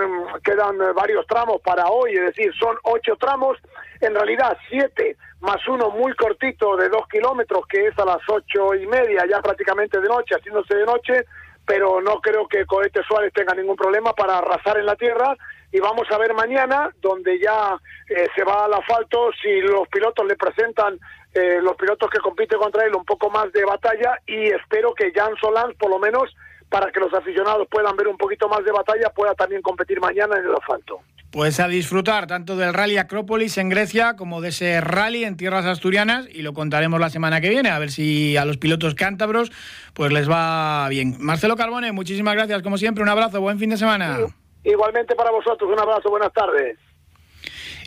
quedan 0.42 0.78
varios 0.94 1.24
tramos 1.28 1.60
para 1.62 1.86
hoy, 1.86 2.14
es 2.14 2.26
decir, 2.26 2.52
son 2.58 2.76
ocho 2.82 3.14
tramos, 3.16 3.56
en 4.00 4.12
realidad 4.12 4.58
siete 4.68 5.16
más 5.40 5.66
uno 5.68 5.90
muy 5.90 6.12
cortito 6.14 6.76
de 6.76 6.88
dos 6.88 7.06
kilómetros 7.08 7.66
que 7.68 7.86
es 7.86 7.98
a 7.98 8.04
las 8.04 8.18
ocho 8.28 8.74
y 8.74 8.84
media, 8.86 9.24
ya 9.30 9.40
prácticamente 9.40 10.00
de 10.00 10.08
noche, 10.08 10.34
haciéndose 10.34 10.74
de 10.74 10.86
noche, 10.86 11.24
pero 11.64 12.00
no 12.00 12.20
creo 12.20 12.48
que 12.48 12.66
Cohete 12.66 13.02
Suárez 13.04 13.32
tenga 13.32 13.54
ningún 13.54 13.76
problema 13.76 14.12
para 14.12 14.38
arrasar 14.38 14.78
en 14.78 14.86
la 14.86 14.96
tierra 14.96 15.36
y 15.70 15.78
vamos 15.78 16.10
a 16.10 16.18
ver 16.18 16.34
mañana 16.34 16.90
donde 17.00 17.38
ya 17.38 17.76
eh, 18.08 18.28
se 18.34 18.44
va 18.44 18.64
al 18.64 18.74
asfalto 18.74 19.30
si 19.40 19.60
los 19.60 19.86
pilotos 19.88 20.26
le 20.26 20.36
presentan 20.36 20.98
eh, 21.36 21.60
los 21.60 21.76
pilotos 21.76 22.08
que 22.08 22.18
compiten 22.18 22.58
contra 22.58 22.86
él 22.86 22.94
un 22.94 23.04
poco 23.04 23.28
más 23.28 23.52
de 23.52 23.62
batalla 23.64 24.18
y 24.26 24.46
espero 24.46 24.94
que 24.94 25.12
Jan 25.14 25.36
Solans 25.38 25.76
por 25.76 25.90
lo 25.90 25.98
menos 25.98 26.34
para 26.70 26.90
que 26.90 26.98
los 26.98 27.12
aficionados 27.12 27.68
puedan 27.70 27.94
ver 27.94 28.08
un 28.08 28.16
poquito 28.16 28.48
más 28.48 28.64
de 28.64 28.72
batalla 28.72 29.10
pueda 29.10 29.34
también 29.34 29.60
competir 29.60 30.00
mañana 30.00 30.38
en 30.38 30.46
el 30.46 30.54
asfalto. 30.54 31.00
Pues 31.30 31.60
a 31.60 31.68
disfrutar 31.68 32.26
tanto 32.26 32.56
del 32.56 32.72
Rally 32.72 32.96
Acrópolis 32.96 33.58
en 33.58 33.68
Grecia 33.68 34.16
como 34.16 34.40
de 34.40 34.48
ese 34.48 34.80
rally 34.80 35.24
en 35.24 35.36
tierras 35.36 35.66
asturianas 35.66 36.26
y 36.32 36.40
lo 36.40 36.54
contaremos 36.54 36.98
la 36.98 37.10
semana 37.10 37.42
que 37.42 37.50
viene, 37.50 37.68
a 37.68 37.78
ver 37.78 37.90
si 37.90 38.38
a 38.38 38.46
los 38.46 38.56
pilotos 38.56 38.94
cántabros 38.94 39.52
pues 39.92 40.10
les 40.12 40.30
va 40.30 40.88
bien. 40.88 41.16
Marcelo 41.20 41.56
Carbone, 41.56 41.92
muchísimas 41.92 42.34
gracias 42.34 42.62
como 42.62 42.78
siempre, 42.78 43.02
un 43.02 43.10
abrazo, 43.10 43.42
buen 43.42 43.58
fin 43.58 43.68
de 43.68 43.76
semana. 43.76 44.20
Igualmente 44.64 45.14
para 45.14 45.30
vosotros, 45.30 45.70
un 45.70 45.78
abrazo, 45.78 46.08
buenas 46.08 46.32
tardes. 46.32 46.78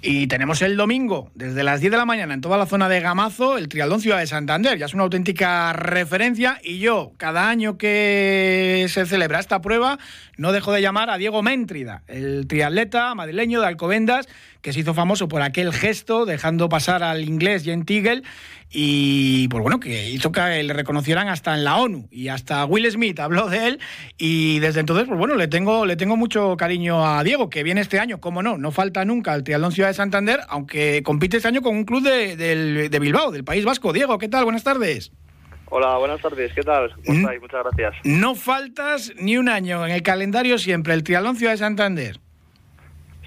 Y 0.02 0.28
tenemos 0.28 0.62
el 0.62 0.78
domingo, 0.78 1.30
desde 1.36 1.62
las 1.62 1.82
10 1.82 1.92
de 1.92 1.98
la 1.98 2.06
mañana, 2.06 2.34
en 2.34 2.40
toda 2.40 2.58
la 2.58 2.66
zona 2.66 2.88
de 2.88 3.02
Gamazo, 3.02 3.58
el 3.58 3.68
Trialdón 3.68 4.00
Ciudad 4.00 4.20
de 4.20 4.28
Santander. 4.28 4.78
Ya 4.78 4.86
es 4.86 4.94
una 4.94 5.04
auténtica 5.04 5.74
referencia. 5.74 6.58
Y 6.64 6.80
yo, 6.80 7.12
cada 7.18 7.50
año 7.50 7.78
que 7.78 8.86
se 8.88 9.06
celebra 9.06 9.40
esta 9.40 9.62
prueba, 9.62 10.00
no 10.38 10.54
dejo 10.54 10.72
de 10.72 10.82
llamar 10.82 11.10
a 11.10 11.18
Diego 11.18 11.44
Méntrida, 11.44 12.04
el 12.08 12.48
triatleta 12.48 13.14
madrileño 13.14 13.60
de 13.60 13.68
Alcobendas, 13.68 14.30
que 14.62 14.74
se 14.74 14.82
hizo 14.82 14.94
famoso 14.94 15.28
por 15.28 15.42
aquel 15.42 15.74
gesto, 15.74 16.26
dejando 16.26 16.70
pasar 16.70 17.04
al 17.04 17.24
inglés 17.24 17.64
Jen 17.64 17.86
Tigel 17.86 18.24
y 18.70 19.48
pues 19.48 19.62
bueno, 19.64 19.80
que 19.80 20.10
hizo 20.10 20.32
que 20.32 20.64
le 20.64 20.74
reconocieran 20.74 21.28
hasta 21.28 21.56
en 21.56 21.64
la 21.64 21.78
ONU 21.78 22.08
y 22.12 22.28
hasta 22.28 22.66
Will 22.66 22.90
Smith 22.92 23.20
habló 23.20 23.50
de 23.50 23.68
él 23.68 23.80
y 24.18 24.60
desde 24.60 24.82
entonces 24.82 25.08
pues 25.08 25.18
bueno, 25.18 25.36
le 25.36 25.48
tengo, 25.48 25.86
le 25.86 25.96
tengo 25.96 26.18
mucho 26.18 26.56
cariño 26.58 27.06
a 27.06 27.24
Diego, 27.24 27.50
que 27.50 27.64
viene 27.64 27.82
este 27.82 28.00
año, 28.00 28.20
como 28.20 28.44
no, 28.44 28.58
no 28.58 28.72
falta 28.72 29.06
nunca 29.06 29.34
el 29.34 29.44
Triatlón 29.44 29.72
Ciudad 29.72 29.90
de 29.90 29.96
Santander, 29.96 30.42
aunque 30.50 31.02
compite 31.04 31.38
este 31.38 31.48
año 31.48 31.62
con 31.62 31.76
un 31.76 31.86
club 31.86 32.04
de, 32.04 32.36
de 32.36 33.00
Bilbao, 33.00 33.32
del 33.32 33.44
País 33.44 33.66
Vasco. 33.66 33.94
Diego, 33.94 34.18
¿qué 34.18 34.28
tal? 34.28 34.44
Buenas 34.44 34.64
tardes. 34.64 35.12
Hola, 35.72 35.98
buenas 35.98 36.20
tardes, 36.20 36.52
¿qué 36.54 36.64
tal? 36.64 36.92
¿Cómo 37.06 37.20
estáis? 37.20 37.42
Muchas 37.42 37.64
gracias. 37.64 37.94
No 38.04 38.34
faltas 38.34 39.14
ni 39.20 39.38
un 39.38 39.50
año 39.50 39.86
en 39.86 39.92
el 39.92 40.02
calendario 40.02 40.58
siempre, 40.58 40.96
el 40.96 41.04
Triatlón 41.04 41.36
Ciudad 41.36 41.54
de 41.54 41.58
Santander. 41.60 42.20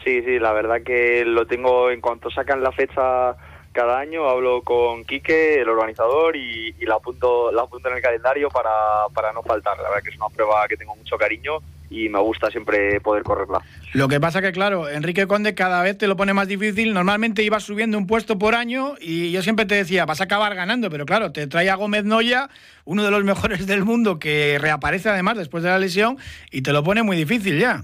Sí, 0.04 0.22
sí, 0.22 0.38
la 0.38 0.52
verdad 0.52 0.82
que 0.82 1.24
lo 1.24 1.46
tengo 1.46 1.90
en 1.90 2.00
cuanto 2.00 2.30
sacan 2.30 2.62
la 2.62 2.72
fecha 2.72 3.36
cada 3.72 3.98
año 3.98 4.28
hablo 4.28 4.62
con 4.62 5.04
Quique, 5.04 5.60
el 5.60 5.68
organizador, 5.68 6.36
y, 6.36 6.74
la, 6.80 6.96
apunto, 6.96 7.50
la 7.52 7.62
apunto 7.62 7.88
en 7.88 7.96
el 7.96 8.02
calendario 8.02 8.50
para, 8.50 8.70
para 9.14 9.32
no 9.32 9.42
faltar. 9.42 9.78
La 9.78 9.88
verdad 9.88 10.02
que 10.02 10.10
es 10.10 10.16
una 10.16 10.28
prueba 10.28 10.68
que 10.68 10.76
tengo 10.76 10.94
mucho 10.94 11.16
cariño 11.16 11.58
y 11.88 12.08
me 12.08 12.18
gusta 12.18 12.50
siempre 12.50 13.00
poder 13.00 13.22
correrla. 13.22 13.60
Lo 13.92 14.08
que 14.08 14.20
pasa 14.20 14.40
que, 14.40 14.52
claro, 14.52 14.88
Enrique 14.88 15.26
Conde 15.26 15.54
cada 15.54 15.82
vez 15.82 15.98
te 15.98 16.06
lo 16.06 16.16
pone 16.16 16.32
más 16.32 16.48
difícil. 16.48 16.92
Normalmente 16.92 17.42
ibas 17.42 17.64
subiendo 17.64 17.98
un 17.98 18.06
puesto 18.06 18.38
por 18.38 18.54
año 18.54 18.94
y 19.00 19.30
yo 19.32 19.42
siempre 19.42 19.66
te 19.66 19.74
decía, 19.74 20.06
vas 20.06 20.20
a 20.20 20.24
acabar 20.24 20.54
ganando, 20.54 20.90
pero 20.90 21.06
claro, 21.06 21.32
te 21.32 21.46
trae 21.46 21.70
a 21.70 21.74
Gómez 21.74 22.04
Noya, 22.04 22.48
uno 22.84 23.04
de 23.04 23.10
los 23.10 23.24
mejores 23.32 23.66
del 23.66 23.84
mundo, 23.84 24.18
que 24.18 24.58
reaparece 24.60 25.08
además 25.08 25.36
después 25.38 25.62
de 25.62 25.70
la 25.70 25.78
lesión 25.78 26.18
y 26.50 26.62
te 26.62 26.72
lo 26.72 26.82
pone 26.82 27.02
muy 27.02 27.16
difícil 27.16 27.58
ya. 27.58 27.82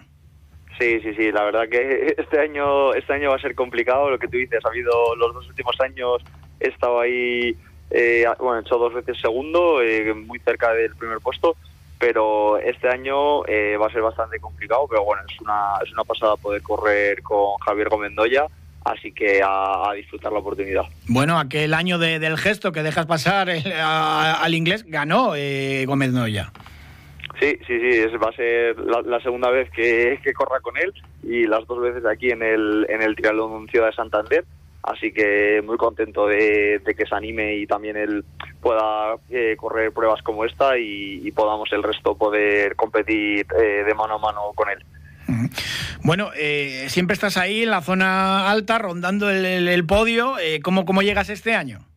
Sí, 0.78 1.00
sí, 1.00 1.12
sí, 1.14 1.32
la 1.32 1.44
verdad 1.44 1.68
que 1.68 2.14
este 2.18 2.40
año, 2.40 2.94
este 2.94 3.12
año 3.12 3.30
va 3.30 3.36
a 3.36 3.40
ser 3.40 3.54
complicado, 3.54 4.10
lo 4.10 4.18
que 4.18 4.28
tú 4.28 4.36
dices, 4.36 4.64
ha 4.64 4.68
habido 4.68 5.16
los 5.16 5.34
dos 5.34 5.48
últimos 5.48 5.78
años, 5.80 6.22
he 6.60 6.68
estado 6.68 7.00
ahí, 7.00 7.56
eh, 7.90 8.26
bueno, 8.38 8.58
he 8.58 8.60
hecho 8.62 8.78
dos 8.78 8.94
veces 8.94 9.18
segundo, 9.20 9.82
eh, 9.82 10.14
muy 10.14 10.38
cerca 10.40 10.72
del 10.72 10.94
primer 10.94 11.18
puesto, 11.18 11.56
pero 11.98 12.58
este 12.58 12.88
año 12.88 13.44
eh, 13.46 13.76
va 13.76 13.88
a 13.88 13.92
ser 13.92 14.02
bastante 14.02 14.38
complicado, 14.38 14.86
pero 14.88 15.04
bueno, 15.04 15.22
es 15.28 15.40
una, 15.40 15.72
es 15.84 15.92
una 15.92 16.04
pasada 16.04 16.36
poder 16.36 16.62
correr 16.62 17.22
con 17.22 17.56
Javier 17.58 17.88
Gomendoya, 17.88 18.46
así 18.84 19.10
que 19.10 19.40
a, 19.44 19.90
disfrutar 19.96 20.32
la 20.32 20.38
oportunidad. 20.38 20.84
Bueno, 21.08 21.40
aquel 21.40 21.74
año 21.74 21.98
del 21.98 22.38
gesto 22.38 22.70
que 22.70 22.84
dejas 22.84 23.06
pasar 23.06 23.50
al 23.50 24.54
inglés 24.54 24.84
ganó 24.86 25.32
Gómez 25.86 26.12
Noya. 26.12 26.52
Sí, 27.40 27.56
sí, 27.66 27.78
sí, 27.78 28.16
va 28.16 28.30
a 28.30 28.32
ser 28.32 28.76
la, 28.80 29.20
segunda 29.20 29.50
vez 29.50 29.70
que, 29.70 30.18
corra 30.34 30.60
con 30.60 30.76
él 30.76 30.92
y 31.22 31.46
las 31.46 31.66
dos 31.66 31.80
veces 31.80 32.04
aquí 32.04 32.30
en 32.30 32.42
el, 32.42 32.84
en 32.88 33.00
el 33.00 33.14
Triatlón 33.14 33.68
Ciudad 33.68 33.86
de 33.86 33.92
Santander. 33.92 34.44
Así 34.82 35.12
que 35.12 35.62
muy 35.64 35.76
contento 35.76 36.26
de, 36.26 36.80
que 36.84 37.06
se 37.06 37.14
anime 37.14 37.56
y 37.56 37.66
también 37.66 37.96
él 37.96 38.24
pueda 38.60 39.16
eh, 39.30 39.54
correr 39.56 39.92
pruebas 39.92 40.22
como 40.22 40.44
esta 40.44 40.78
y, 40.78 41.30
podamos 41.32 41.70
el 41.72 41.82
resto 41.82 42.16
poder 42.16 42.74
competir 42.74 43.46
eh, 43.60 43.84
de 43.86 43.94
mano 43.94 44.14
a 44.14 44.18
mano 44.18 44.40
con 44.54 44.68
él. 44.70 44.84
Bueno, 46.02 46.30
eh, 46.36 46.86
siempre 46.88 47.14
estás 47.14 47.36
ahí 47.36 47.62
en 47.62 47.70
la 47.70 47.82
zona 47.82 48.50
alta, 48.50 48.78
rondando 48.78 49.30
el, 49.30 49.86
podio. 49.86 50.34
¿cómo, 50.62 50.84
¿Cómo 50.84 51.02
llegas 51.02 51.28
este 51.28 51.54
año? 51.54 51.87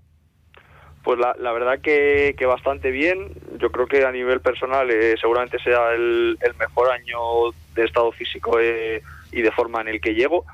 Pues 1.03 1.17
la, 1.19 1.51
verdad 1.51 1.79
que, 1.79 2.35
bastante 2.45 2.91
bien. 2.91 3.31
Yo 3.57 3.71
creo 3.71 3.87
que 3.87 4.05
a 4.05 4.11
nivel 4.11 4.39
personal 4.39 4.89
eh, 4.91 5.15
seguramente 5.19 5.57
sea 5.59 5.93
el, 5.93 6.37
mejor 6.59 6.91
año 6.91 7.51
de 7.73 7.85
estado 7.85 8.11
físico 8.11 8.59
eh, 8.59 9.01
y 9.31 9.41
de 9.41 9.51
forma 9.51 9.81
en 9.81 9.87
el 9.87 10.01
que 10.01 10.13
llego. 10.13 10.45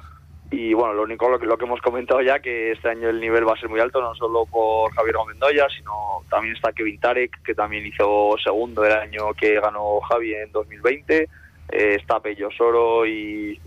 Y 0.50 0.74
bueno, 0.74 0.94
lo 0.94 1.04
único 1.04 1.30
lo 1.30 1.38
que, 1.38 1.46
lo 1.46 1.58
que 1.58 1.66
hemos 1.66 1.82
comentado 1.82 2.22
ya, 2.22 2.40
que 2.40 2.72
este 2.72 2.88
año 2.88 3.10
el 3.10 3.20
nivel 3.20 3.46
va 3.46 3.54
a 3.54 3.60
ser 3.60 3.68
muy 3.68 3.82
alto, 3.82 4.00
no 4.00 4.16
solo 4.16 4.46
por 4.46 4.94
Javier 4.94 5.18
Gomendoya, 5.18 5.68
sino 5.70 6.24
también 6.30 6.56
está 6.56 6.72
Kevin 6.72 6.98
Tarek, 7.02 7.44
que 7.44 7.54
también 7.54 7.86
hizo 7.86 8.36
segundo 8.42 8.86
el 8.86 8.94
año 8.94 9.34
que 9.34 9.60
ganó 9.60 10.00
Javi 10.00 10.34
en 10.34 10.54
2020. 10.54 11.28
Eh, 11.70 11.96
está 12.00 12.22
Pello 12.22 12.50
Soro 12.52 13.06
y 13.06 13.60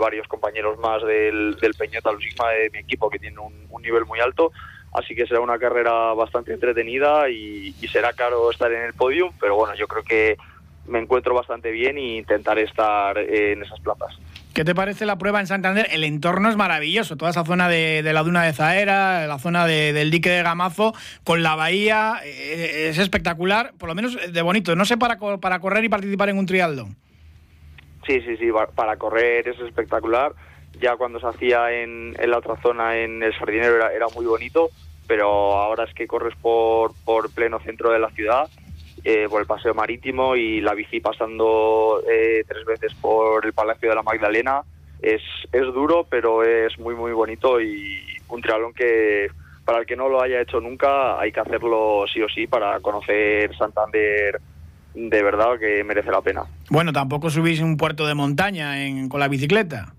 varios 0.00 0.26
compañeros 0.26 0.78
más 0.78 1.04
del, 1.04 1.56
del 1.56 1.74
Peñota 1.74 2.10
Lusisma 2.10 2.48
de 2.52 2.70
mi 2.70 2.78
equipo 2.78 3.10
que 3.10 3.18
tiene 3.18 3.38
un, 3.38 3.52
un 3.68 3.82
nivel 3.82 4.06
muy 4.06 4.18
alto 4.20 4.50
así 4.94 5.14
que 5.14 5.26
será 5.26 5.40
una 5.40 5.58
carrera 5.58 6.14
bastante 6.14 6.52
entretenida 6.52 7.28
y, 7.28 7.74
será 7.92 8.12
caro 8.12 8.50
estar 8.50 8.72
en 8.72 8.82
el 8.82 8.94
podium, 8.94 9.32
pero 9.38 9.56
bueno, 9.56 9.74
yo 9.74 9.86
creo 9.86 10.02
que 10.02 10.36
me 10.86 10.98
encuentro 10.98 11.34
bastante 11.34 11.70
bien 11.70 11.96
e 11.98 12.16
intentaré 12.16 12.62
estar 12.62 13.18
en 13.18 13.62
esas 13.62 13.78
plazas. 13.80 14.18
¿Qué 14.52 14.64
te 14.64 14.74
parece 14.74 15.04
la 15.04 15.18
prueba 15.18 15.40
en 15.40 15.46
Santander? 15.46 15.88
El 15.90 16.04
entorno 16.04 16.48
es 16.48 16.56
maravilloso, 16.56 17.16
toda 17.16 17.30
esa 17.30 17.44
zona 17.44 17.68
de, 17.68 18.02
la 18.04 18.22
duna 18.22 18.44
de 18.44 18.52
Zaera, 18.52 19.26
la 19.26 19.38
zona 19.38 19.66
del 19.66 20.10
dique 20.10 20.30
de 20.30 20.42
Gamazo, 20.42 20.92
con 21.24 21.42
la 21.42 21.56
bahía, 21.56 22.20
eh, 22.24 22.88
es 22.88 22.98
espectacular, 22.98 23.72
por 23.78 23.88
lo 23.88 23.94
menos 23.96 24.16
de 24.32 24.42
bonito. 24.42 24.76
No 24.76 24.84
sé 24.84 24.96
para, 24.96 25.18
para 25.18 25.58
correr 25.58 25.84
y 25.84 25.88
participar 25.88 26.28
en 26.28 26.38
un 26.38 26.46
triatlón. 26.46 26.96
Sí, 28.06 28.20
sí, 28.20 28.36
sí, 28.36 28.48
para 28.74 28.96
correr 28.96 29.48
es 29.48 29.58
espectacular. 29.60 30.32
Ya 30.80 30.96
cuando 30.96 31.18
se 31.18 31.26
hacía 31.26 31.72
en, 31.72 32.14
la 32.14 32.38
otra 32.38 32.56
zona, 32.60 32.96
en 32.96 33.22
el 33.22 33.36
Sardinero, 33.36 33.76
era, 33.76 33.92
era 33.92 34.06
muy 34.14 34.26
bonito 34.26 34.70
pero 35.06 35.28
ahora 35.56 35.84
es 35.84 35.94
que 35.94 36.06
corres 36.06 36.34
por, 36.40 36.92
por 37.04 37.30
pleno 37.30 37.60
centro 37.60 37.90
de 37.90 37.98
la 37.98 38.10
ciudad, 38.10 38.48
eh, 39.04 39.26
por 39.28 39.40
el 39.40 39.46
paseo 39.46 39.74
marítimo 39.74 40.36
y 40.36 40.60
la 40.60 40.74
bici 40.74 41.00
pasando 41.00 42.02
eh, 42.10 42.44
tres 42.48 42.64
veces 42.64 42.94
por 42.94 43.44
el 43.44 43.52
Palacio 43.52 43.88
de 43.88 43.94
la 43.94 44.02
Magdalena. 44.02 44.62
Es, 45.02 45.22
es 45.52 45.64
duro, 45.74 46.06
pero 46.08 46.42
es 46.42 46.78
muy, 46.78 46.94
muy 46.94 47.12
bonito 47.12 47.60
y 47.60 48.00
un 48.28 48.40
triatlón 48.40 48.72
que 48.72 49.28
para 49.64 49.78
el 49.78 49.86
que 49.86 49.96
no 49.96 50.08
lo 50.08 50.22
haya 50.22 50.40
hecho 50.40 50.60
nunca 50.60 51.18
hay 51.18 51.32
que 51.32 51.40
hacerlo 51.40 52.04
sí 52.12 52.20
o 52.20 52.28
sí 52.28 52.46
para 52.46 52.80
conocer 52.80 53.54
Santander 53.56 54.40
de 54.94 55.22
verdad 55.22 55.58
que 55.58 55.82
merece 55.82 56.10
la 56.10 56.20
pena. 56.20 56.44
Bueno, 56.70 56.92
tampoco 56.92 57.28
subís 57.28 57.60
un 57.60 57.76
puerto 57.76 58.06
de 58.06 58.14
montaña 58.14 58.74
con 59.08 59.20
la 59.20 59.28
bicicleta. 59.28 59.92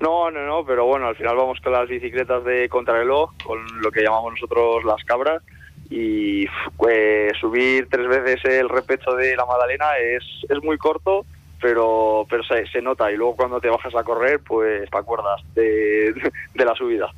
No, 0.00 0.30
no, 0.30 0.46
no, 0.46 0.64
pero 0.64 0.84
bueno, 0.84 1.06
al 1.08 1.16
final 1.16 1.36
vamos 1.36 1.58
con 1.60 1.72
las 1.72 1.88
bicicletas 1.88 2.44
de 2.44 2.68
contrarreloj, 2.68 3.30
con 3.42 3.58
lo 3.80 3.90
que 3.90 4.02
llamamos 4.02 4.32
nosotros 4.32 4.84
las 4.84 5.02
cabras, 5.04 5.42
y 5.88 6.46
pues, 6.76 7.32
subir 7.40 7.88
tres 7.90 8.06
veces 8.08 8.44
el 8.44 8.68
repecho 8.68 9.12
de 9.12 9.36
la 9.36 9.46
Madalena 9.46 9.96
es, 9.98 10.22
es 10.48 10.62
muy 10.62 10.76
corto, 10.76 11.24
pero, 11.60 12.26
pero 12.28 12.42
se, 12.42 12.82
nota, 12.82 13.10
y 13.10 13.16
luego 13.16 13.36
cuando 13.36 13.60
te 13.60 13.70
bajas 13.70 13.94
a 13.94 14.04
correr, 14.04 14.40
pues 14.40 14.90
te 14.90 14.98
acuerdas 14.98 15.40
de, 15.54 16.12
de 16.54 16.64
la 16.64 16.74
subida. 16.74 17.10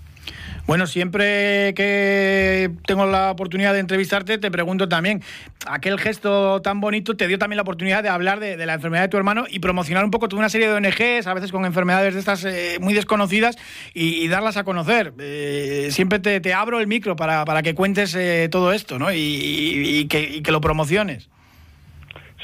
Bueno, 0.68 0.87
siempre 0.87 1.72
que 1.74 2.70
tengo 2.87 3.07
la 3.07 3.31
oportunidad 3.31 3.72
de 3.72 3.81
entrevistarte, 3.81 4.37
te 4.37 4.50
pregunto 4.50 4.87
también, 4.87 5.22
aquel 5.66 5.98
gesto 5.98 6.61
tan 6.61 6.83
bonito 6.83 7.16
te 7.16 7.26
dio 7.26 7.38
también 7.38 7.57
la 7.57 7.62
oportunidad 7.62 8.02
de 8.02 8.11
hablar 8.11 8.38
de, 8.38 8.54
la 8.66 8.74
enfermedad 8.74 9.04
de 9.04 9.09
tu 9.09 9.16
hermano 9.16 9.46
y 9.48 9.61
promocionar 9.61 10.04
un 10.04 10.11
poco 10.11 10.28
toda 10.28 10.40
una 10.40 10.50
serie 10.50 10.68
de 10.68 10.74
ONGs, 10.74 11.26
a 11.26 11.33
veces 11.33 11.52
con 11.52 11.64
enfermedades 11.64 12.12
de 12.12 12.20
estas 12.20 12.44
eh, 12.44 12.76
muy 12.83 12.92
desconocidas, 12.92 13.57
y, 13.94 14.28
darlas 14.28 14.59
a 14.59 14.64
conocer. 14.64 15.14
Eh, 15.18 15.88
siempre 15.90 16.18
te, 16.18 16.52
abro 16.52 16.81
el 16.81 16.87
micro 16.87 17.16
para, 17.16 17.46
para 17.46 17.62
que 17.62 17.74
cuentes 17.74 18.14
eh, 18.14 18.50
todo 18.50 18.72
esto, 18.72 18.98
¿no? 18.98 19.11
Y, 19.11 20.07
que, 20.11 20.20
y 20.20 20.42
que 20.42 20.52
lo 20.52 20.61
promociones. 20.61 21.31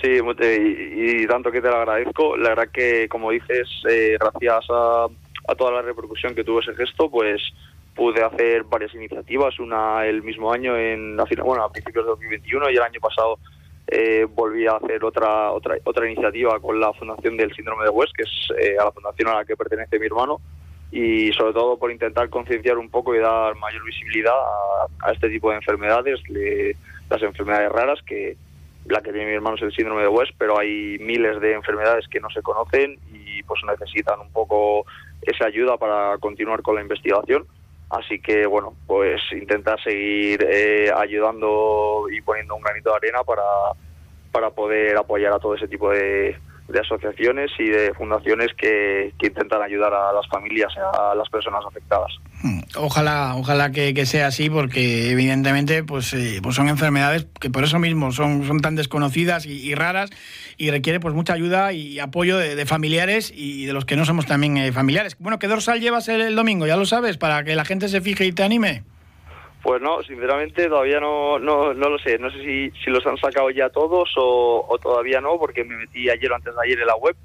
Sí, 0.01 0.19
y, 0.19 1.27
tanto 1.27 1.53
que 1.53 1.61
te 1.61 1.69
lo 1.69 1.77
agradezco. 1.77 2.39
La 2.39 2.51
verdad 2.51 2.69
que, 2.73 3.07
como 3.09 3.31
dices, 3.31 3.69
eh, 3.89 4.17
gracias 4.19 4.65
a, 4.71 5.09
toda 5.59 5.73
la 5.73 5.83
repercusión 5.83 6.35
que 6.35 6.43
tuvo 6.43 6.61
ese 6.61 6.75
gesto, 6.75 7.11
pues 7.11 7.43
pude 7.95 8.23
hacer 8.23 8.65
varias 8.65 8.95
iniciativas. 8.95 9.59
Una 9.59 10.07
el 10.07 10.23
mismo 10.23 10.53
año, 10.53 10.77
en 10.77 11.17
bueno, 11.17 11.65
a 11.65 11.73
principios 11.73 12.05
de 12.05 12.11
2021, 12.11 12.71
y 12.71 12.77
el 12.77 12.83
año 12.83 13.01
pasado 13.01 13.39
eh, 13.87 14.27
volví 14.29 14.67
a 14.67 14.77
hacer 14.77 15.05
otra, 15.05 15.53
otra 15.53 15.77
otra 15.85 16.11
iniciativa 16.11 16.59
con 16.61 16.81
la 16.81 16.93
Fundación 16.93 17.37
del 17.37 17.55
Síndrome 17.55 17.85
de 17.85 17.91
West, 17.91 18.13
que 18.17 18.23
es 18.23 18.49
eh, 18.59 18.77
a 18.79 18.85
la 18.85 18.93
fundación 18.93 19.29
a 19.29 19.35
la 19.35 19.45
que 19.45 19.57
pertenece 19.57 19.99
mi 19.99 20.07
hermano, 20.07 20.41
y 20.91 21.33
sobre 21.33 21.53
todo 21.53 21.79
por 21.79 21.91
intentar 21.91 22.31
concienciar 22.31 22.79
un 22.79 22.89
poco 22.89 23.15
y 23.15 23.19
dar 23.19 23.57
mayor 23.57 23.85
visibilidad 23.85 24.35
a, 25.03 25.13
este 25.13 25.29
tipo 25.29 25.51
de 25.51 25.57
enfermedades, 25.57 26.21
las 27.11 27.23
enfermedades 27.23 27.71
raras 27.73 28.01
que 28.07 28.37
la 28.87 29.01
que 29.01 29.13
tiene 29.13 29.27
mi 29.27 29.35
hermano 29.35 29.57
es 29.57 29.63
el 29.63 29.73
síndrome 29.73 30.03
de 30.03 30.09
West, 30.09 30.33
pero 30.39 30.59
hay 30.59 30.99
miles 31.01 31.41
de 31.41 31.55
enfermedades 31.55 32.07
que 32.09 32.21
no 32.21 32.29
se 32.31 32.43
conocen 32.43 32.99
y 33.13 33.43
pues 33.43 33.61
necesitan 33.67 34.21
un 34.21 34.31
poco 34.31 34.85
esa 35.23 35.47
ayuda 35.47 35.77
para 35.77 36.19
continuar 36.19 36.63
con 36.63 36.75
la 36.75 36.83
investigación. 36.83 37.47
Así 37.91 38.19
que 38.19 38.47
bueno, 38.47 38.75
pues 38.87 39.21
intenta 39.33 39.77
seguir 39.83 40.47
eh, 40.49 40.91
ayudando 40.97 42.07
y 42.11 42.21
poniendo 42.23 42.57
un 42.57 42.63
granito 42.63 42.91
de 42.91 42.97
arena 42.97 43.23
para, 43.25 43.43
para 44.33 44.51
poder 44.51 44.97
apoyar 44.97 45.33
a 45.33 45.39
todo 45.39 45.55
ese 45.55 45.69
tipo 45.69 45.91
de, 45.91 46.37
de 46.69 46.81
asociaciones 46.81 47.51
y 47.59 47.69
de 47.69 47.93
fundaciones 47.95 48.49
que, 48.57 49.13
intentan 49.21 49.63
ayudar 49.63 49.93
a 49.95 50.13
las 50.13 50.27
familias, 50.29 50.73
a 50.77 51.15
las 51.15 51.29
personas 51.31 51.65
afectadas. 51.67 52.13
Hmm. 52.43 52.61
Ojalá, 52.77 53.35
ojalá 53.37 53.71
que, 53.71 54.07
sea 54.07 54.27
así, 54.27 54.51
porque 54.51 55.11
evidentemente 55.11 55.83
pues, 55.83 56.13
eh, 56.13 56.41
pues 56.43 56.57
son 56.57 56.69
enfermedades 56.69 57.27
que 57.41 57.49
por 57.51 57.65
eso 57.65 57.79
mismo 57.79 58.13
son, 58.13 58.47
son 58.47 58.61
tan 58.61 58.77
desconocidas 58.77 59.47
y, 59.47 59.75
raras 59.75 60.11
y 60.57 60.71
requiere 60.71 61.01
pues 61.01 61.15
mucha 61.15 61.35
ayuda 61.35 61.73
y 61.73 61.99
apoyo 61.99 62.39
de, 62.39 62.67
familiares 62.67 63.33
y 63.35 63.67
de 63.67 63.73
los 63.73 63.85
que 63.85 63.97
no 63.97 64.05
somos 64.05 64.27
también 64.27 64.57
eh, 64.57 64.73
familiares. 64.73 65.17
Bueno, 65.19 65.39
¿qué 65.39 65.47
dorsal 65.47 65.81
llevas 65.81 66.09
el 66.09 66.35
domingo? 66.35 66.67
Ya 66.67 66.77
lo 66.77 66.87
sabes, 66.87 67.17
para 67.17 67.45
que 67.45 67.55
la 67.55 67.65
gente 67.65 67.89
se 67.89 68.01
fije 68.01 68.25
y 68.25 68.33
te 68.33 68.43
anime. 68.43 68.83
Pues 69.65 69.81
no, 69.81 70.03
sinceramente 70.03 70.69
todavía 70.69 71.01
no, 71.01 71.39
no, 71.39 71.73
no 71.73 71.89
lo 71.89 71.99
sé. 71.99 72.19
No 72.19 72.31
sé 72.31 72.39
si, 72.43 72.71
si 72.85 72.91
los 72.91 73.05
han 73.07 73.17
sacado 73.17 73.49
ya 73.51 73.71
todos 73.71 74.11
o, 74.17 74.79
todavía 74.83 75.23
no, 75.23 75.39
porque 75.39 75.65
me 75.65 75.77
metí 75.77 76.11
ayer 76.11 76.31
o 76.31 76.35
antes 76.35 76.55
de 76.55 76.61
ayer 76.63 76.79
en 76.79 76.87
la 76.87 76.97
web, 76.97 77.17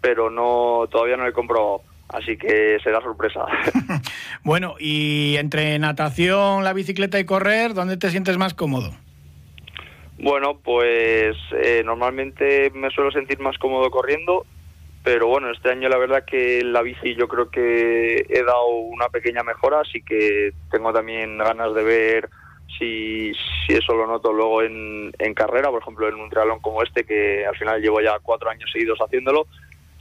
pero 0.00 0.30
no 0.30 0.86
todavía 0.90 1.18
no 1.18 1.26
he 1.26 1.32
comprobado. 1.32 1.82
Así 2.08 2.38
que 2.38 2.78
será 2.82 3.02
sorpresa. 3.02 3.44
bueno, 4.42 4.74
y 4.78 5.36
entre 5.36 5.78
natación, 5.78 6.64
la 6.64 6.72
bicicleta 6.72 7.20
y 7.20 7.24
correr, 7.24 7.74
¿dónde 7.74 7.98
te 7.98 8.10
sientes 8.10 8.38
más 8.38 8.54
cómodo? 8.54 8.92
Bueno, 10.22 10.58
pues 10.62 11.36
eh, 11.52 11.82
normalmente 11.84 12.70
me 12.70 12.90
suelo 12.90 13.10
sentir 13.10 13.38
más 13.40 13.58
cómodo 13.58 13.90
corriendo 13.90 14.46
pero 15.04 15.26
bueno, 15.26 15.50
este 15.50 15.70
año 15.70 15.88
la 15.88 15.98
verdad 15.98 16.24
que 16.24 16.62
la 16.62 16.82
bici 16.82 17.14
yo 17.16 17.26
creo 17.26 17.50
que 17.50 18.24
he 18.28 18.42
dado 18.44 18.66
una 18.68 19.08
pequeña 19.08 19.42
mejora, 19.42 19.80
así 19.80 20.00
que 20.02 20.52
tengo 20.70 20.92
también 20.92 21.38
ganas 21.38 21.74
de 21.74 21.82
ver 21.82 22.30
si, 22.78 23.32
si 23.34 23.74
eso 23.74 23.94
lo 23.94 24.06
noto 24.06 24.32
luego 24.32 24.62
en, 24.62 25.12
en 25.18 25.34
carrera, 25.34 25.70
por 25.70 25.82
ejemplo 25.82 26.08
en 26.08 26.14
un 26.14 26.30
triatlón 26.30 26.60
como 26.60 26.82
este, 26.82 27.04
que 27.04 27.44
al 27.44 27.56
final 27.56 27.82
llevo 27.82 28.00
ya 28.00 28.18
cuatro 28.22 28.48
años 28.48 28.70
seguidos 28.72 28.98
haciéndolo 29.00 29.46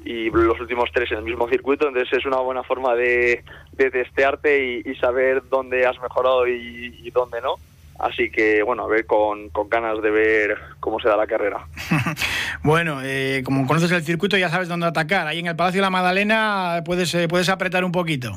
y 0.06 0.30
los 0.30 0.60
últimos 0.60 0.90
tres 0.94 1.12
en 1.12 1.20
el 1.20 1.24
mismo 1.24 1.48
circuito, 1.48 1.88
entonces 1.88 2.20
es 2.20 2.26
una 2.26 2.38
buena 2.38 2.64
forma 2.64 2.96
de, 2.96 3.44
de 3.74 3.92
testearte 3.92 4.84
y, 4.86 4.96
saber 4.96 5.42
dónde 5.50 5.86
has 5.86 6.00
mejorado 6.00 6.48
y 6.48 7.10
dónde 7.12 7.42
no. 7.42 7.56
Así 8.02 8.32
que, 8.32 8.64
bueno, 8.64 8.86
a 8.86 8.88
ver, 8.88 9.06
con, 9.06 9.50
con 9.50 9.70
ganas 9.70 10.02
de 10.02 10.10
ver 10.10 10.58
cómo 10.80 11.00
se 11.00 11.08
da 11.08 11.16
la 11.16 11.28
carrera. 11.28 11.68
bueno, 12.64 13.00
eh, 13.04 13.44
como 13.46 13.68
conoces 13.68 13.92
el 13.92 14.02
circuito, 14.02 14.38
ya 14.38 14.50
sabes 14.50 14.68
dónde 14.68 14.88
atacar. 14.88 15.28
Ahí 15.28 15.38
en 15.38 15.46
el 15.46 15.56
Palacio 15.56 15.78
de 15.78 15.84
la 15.84 15.92
Magdalena 15.92 16.82
puedes, 16.84 17.14
eh, 17.14 17.28
puedes 17.28 17.48
apretar 17.50 17.86
un 17.86 17.92
poquito. 17.92 18.32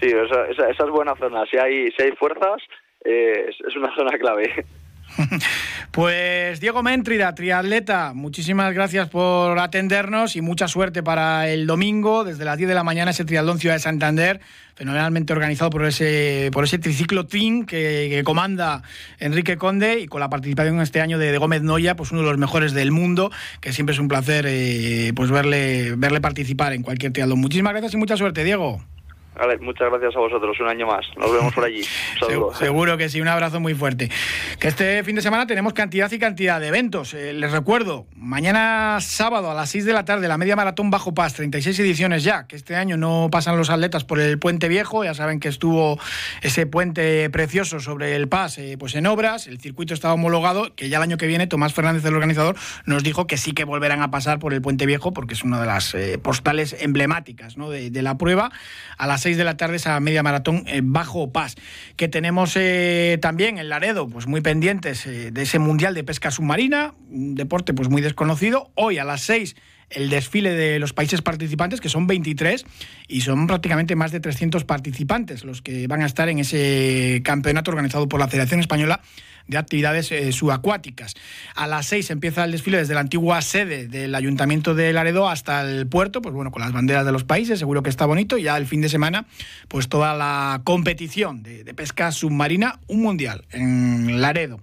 Sí, 0.00 0.06
esa, 0.06 0.46
esa, 0.46 0.84
es 0.84 0.90
buena 0.90 1.14
zona. 1.16 1.44
Si 1.50 1.58
hay, 1.58 1.90
si 1.90 2.02
hay 2.02 2.12
fuerzas, 2.12 2.62
eh, 3.04 3.50
es 3.50 3.76
una 3.76 3.94
zona 3.94 4.16
clave. 4.18 4.64
Pues 5.90 6.60
Diego 6.60 6.82
Méntrida, 6.84 7.34
triatleta, 7.34 8.12
muchísimas 8.14 8.72
gracias 8.72 9.08
por 9.08 9.58
atendernos 9.58 10.36
y 10.36 10.40
mucha 10.40 10.68
suerte 10.68 11.02
para 11.02 11.48
el 11.48 11.66
domingo, 11.66 12.22
desde 12.22 12.44
las 12.44 12.56
10 12.58 12.68
de 12.68 12.74
la 12.74 12.84
mañana, 12.84 13.10
ese 13.10 13.24
triatlón 13.24 13.58
Ciudad 13.58 13.74
de 13.74 13.80
Santander, 13.80 14.40
fenomenalmente 14.76 15.32
organizado 15.32 15.70
por 15.70 15.84
ese, 15.84 16.50
por 16.52 16.62
ese 16.62 16.78
triciclo 16.78 17.26
Team 17.26 17.66
que, 17.66 18.22
comanda 18.24 18.82
Enrique 19.18 19.56
Conde 19.56 20.00
y 20.00 20.06
con 20.06 20.20
la 20.20 20.30
participación 20.30 20.80
este 20.80 21.00
año 21.00 21.18
de, 21.18 21.36
Gómez 21.38 21.62
Noya, 21.62 21.96
pues 21.96 22.12
uno 22.12 22.20
de 22.20 22.28
los 22.28 22.38
mejores 22.38 22.72
del 22.72 22.92
mundo, 22.92 23.32
que 23.60 23.72
siempre 23.72 23.94
es 23.94 23.98
un 23.98 24.08
placer 24.08 24.46
eh, 24.48 25.12
pues 25.16 25.30
verle, 25.30 25.94
verle 25.96 26.20
participar 26.20 26.72
en 26.72 26.82
cualquier 26.82 27.12
triatlón. 27.12 27.40
Muchísimas 27.40 27.72
gracias 27.72 27.94
y 27.94 27.96
mucha 27.96 28.16
suerte, 28.16 28.44
Diego. 28.44 28.80
Vale, 29.34 29.58
muchas 29.58 29.88
gracias 29.90 30.14
a 30.16 30.18
vosotros, 30.18 30.58
un 30.60 30.68
año 30.68 30.86
más. 30.86 31.06
Nos 31.16 31.32
vemos 31.32 31.54
por 31.54 31.64
allí. 31.64 31.82
Seguro 32.58 32.98
que 32.98 33.08
sí, 33.08 33.20
un 33.20 33.28
abrazo 33.28 33.60
muy 33.60 33.74
fuerte. 33.74 34.10
Que 34.58 34.68
este 34.68 35.02
fin 35.04 35.16
de 35.16 35.22
semana 35.22 35.46
tenemos 35.46 35.72
cantidad 35.72 36.10
y 36.10 36.18
cantidad 36.18 36.60
de 36.60 36.68
eventos. 36.68 37.14
Eh, 37.14 37.32
les 37.32 37.52
recuerdo, 37.52 38.06
mañana 38.16 38.98
sábado 39.00 39.50
a 39.50 39.54
las 39.54 39.70
6 39.70 39.84
de 39.84 39.92
la 39.92 40.04
tarde, 40.04 40.28
la 40.28 40.36
media 40.36 40.56
maratón 40.56 40.90
Bajo 40.90 41.14
Paz, 41.14 41.34
36 41.34 41.78
ediciones 41.78 42.24
ya, 42.24 42.46
que 42.46 42.56
este 42.56 42.76
año 42.76 42.96
no 42.96 43.28
pasan 43.30 43.56
los 43.56 43.70
atletas 43.70 44.04
por 44.04 44.20
el 44.20 44.38
puente 44.38 44.68
viejo, 44.68 45.04
ya 45.04 45.14
saben 45.14 45.40
que 45.40 45.48
estuvo 45.48 45.98
ese 46.42 46.66
puente 46.66 47.30
precioso 47.30 47.80
sobre 47.80 48.16
el 48.16 48.28
Paz 48.28 48.58
eh, 48.58 48.76
pues 48.78 48.94
en 48.94 49.06
obras, 49.06 49.46
el 49.46 49.60
circuito 49.60 49.94
estaba 49.94 50.14
homologado, 50.14 50.74
que 50.74 50.88
ya 50.88 50.98
el 50.98 51.04
año 51.04 51.16
que 51.16 51.26
viene 51.26 51.46
Tomás 51.46 51.72
Fernández, 51.72 52.04
el 52.04 52.14
organizador, 52.14 52.56
nos 52.84 53.02
dijo 53.02 53.26
que 53.26 53.36
sí 53.36 53.52
que 53.52 53.64
volverán 53.64 54.02
a 54.02 54.10
pasar 54.10 54.38
por 54.38 54.52
el 54.54 54.60
puente 54.60 54.86
viejo, 54.86 55.12
porque 55.12 55.34
es 55.34 55.44
una 55.44 55.60
de 55.60 55.66
las 55.66 55.94
eh, 55.94 56.18
postales 56.18 56.76
emblemáticas 56.80 57.54
de, 57.56 57.90
de 57.90 58.02
la 58.02 58.18
prueba. 58.18 58.50
A 58.98 59.06
las 59.06 59.22
6 59.22 59.29
de 59.36 59.44
la 59.44 59.56
tarde 59.56 59.76
esa 59.76 59.98
media 60.00 60.22
maratón 60.22 60.64
Bajo 60.82 61.32
Paz. 61.32 61.56
Que 61.96 62.08
tenemos 62.08 62.56
eh, 62.56 63.18
también 63.20 63.58
en 63.58 63.68
Laredo, 63.68 64.08
pues 64.08 64.26
muy 64.26 64.40
pendientes 64.40 65.06
eh, 65.06 65.30
de 65.30 65.42
ese 65.42 65.58
Mundial 65.58 65.94
de 65.94 66.04
Pesca 66.04 66.30
Submarina, 66.30 66.94
un 67.10 67.34
deporte 67.34 67.74
pues 67.74 67.88
muy 67.88 68.02
desconocido. 68.02 68.70
Hoy 68.74 68.98
a 68.98 69.04
las 69.04 69.22
6 69.22 69.56
el 69.90 70.08
desfile 70.08 70.54
de 70.54 70.78
los 70.78 70.92
países 70.92 71.20
participantes, 71.20 71.80
que 71.80 71.88
son 71.88 72.06
23, 72.06 72.64
y 73.08 73.20
son 73.22 73.46
prácticamente 73.46 73.96
más 73.96 74.12
de 74.12 74.20
300 74.20 74.64
participantes 74.64 75.44
los 75.44 75.62
que 75.62 75.86
van 75.88 76.02
a 76.02 76.06
estar 76.06 76.28
en 76.28 76.38
ese 76.38 77.20
campeonato 77.24 77.70
organizado 77.70 78.08
por 78.08 78.20
la 78.20 78.28
Federación 78.28 78.60
Española 78.60 79.00
de 79.50 79.58
actividades 79.58 80.10
eh, 80.12 80.32
subacuáticas. 80.32 81.14
A 81.54 81.66
las 81.66 81.86
seis 81.86 82.10
empieza 82.10 82.44
el 82.44 82.52
desfile 82.52 82.78
desde 82.78 82.94
la 82.94 83.00
antigua 83.00 83.42
sede 83.42 83.88
del 83.88 84.14
Ayuntamiento 84.14 84.74
de 84.74 84.92
Laredo 84.92 85.28
hasta 85.28 85.62
el 85.62 85.88
puerto, 85.88 86.22
pues 86.22 86.34
bueno, 86.34 86.52
con 86.52 86.62
las 86.62 86.72
banderas 86.72 87.04
de 87.04 87.12
los 87.12 87.24
países, 87.24 87.58
seguro 87.58 87.82
que 87.82 87.90
está 87.90 88.06
bonito. 88.06 88.38
Y 88.38 88.44
ya 88.44 88.56
el 88.56 88.66
fin 88.66 88.80
de 88.80 88.88
semana, 88.88 89.26
pues 89.66 89.88
toda 89.88 90.14
la 90.14 90.62
competición 90.62 91.42
de, 91.42 91.74
pesca 91.74 92.12
submarina, 92.12 92.78
un 92.86 93.02
mundial 93.02 93.44
en 93.50 94.20
Laredo. 94.20 94.60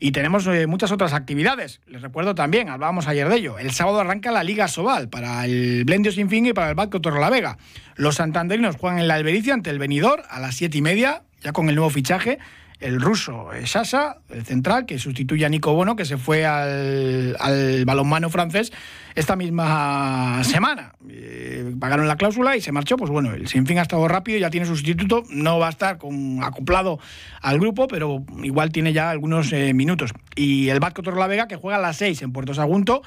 Y 0.00 0.10
tenemos 0.10 0.46
eh, 0.48 0.66
muchas 0.66 0.90
otras 0.92 1.12
actividades. 1.12 1.80
Les 1.86 2.02
recuerdo 2.02 2.34
también, 2.34 2.68
hablábamos 2.68 3.06
ayer 3.06 3.28
de 3.28 3.36
ello. 3.36 3.58
El 3.58 3.70
sábado 3.70 4.00
arranca 4.00 4.32
la 4.32 4.44
Liga 4.44 4.68
Sobal 4.68 5.08
para 5.08 5.44
el 5.44 5.84
Blendio 5.84 6.12
Sin 6.12 6.28
Fin 6.28 6.46
y 6.46 6.52
para 6.52 6.68
el 6.68 6.74
Barco 6.74 7.00
La 7.18 7.30
Vega. 7.30 7.58
Los 7.94 8.16
santanderinos 8.16 8.76
juegan 8.76 8.98
en 8.98 9.08
la 9.08 9.14
Albericia 9.14 9.54
ante 9.54 9.70
el 9.70 9.78
Benidor 9.78 10.24
a 10.28 10.40
las 10.40 10.56
siete 10.56 10.78
y 10.78 10.82
media, 10.82 11.22
ya 11.42 11.52
con 11.52 11.68
el 11.68 11.76
nuevo 11.76 11.90
fichaje 11.90 12.38
el 12.80 13.00
ruso 13.00 13.48
Sasa, 13.64 14.18
el 14.30 14.44
central, 14.44 14.86
que 14.86 14.98
sustituye 14.98 15.46
a 15.46 15.48
Nico 15.48 15.72
Bono, 15.72 15.96
que 15.96 16.04
se 16.04 16.16
fue 16.18 16.44
al, 16.44 17.36
al 17.40 17.84
balonmano 17.84 18.30
francés 18.30 18.72
esta 19.16 19.34
misma 19.34 20.44
semana. 20.44 20.92
Eh, 21.08 21.74
pagaron 21.80 22.06
la 22.06 22.16
cláusula 22.16 22.54
y 22.54 22.60
se 22.60 22.70
marchó. 22.70 22.96
Pues 22.96 23.10
bueno, 23.10 23.32
el 23.32 23.48
Sinfín 23.48 23.78
ha 23.78 23.82
estado 23.82 24.06
rápido, 24.06 24.38
ya 24.38 24.50
tiene 24.50 24.66
sustituto, 24.66 25.22
no 25.30 25.58
va 25.58 25.68
a 25.68 25.70
estar 25.70 25.96
con, 25.96 26.44
acoplado 26.44 26.98
al 27.40 27.58
grupo, 27.58 27.88
pero 27.88 28.22
igual 28.42 28.70
tiene 28.70 28.92
ya 28.92 29.10
algunos 29.10 29.52
eh, 29.52 29.72
minutos. 29.72 30.12
Y 30.36 30.68
el 30.68 30.80
Vasco 30.80 31.02
Vega 31.02 31.48
que 31.48 31.56
juega 31.56 31.78
a 31.78 31.80
las 31.80 31.96
6 31.96 32.22
en 32.22 32.32
Puerto 32.32 32.52
Sagunto, 32.52 33.02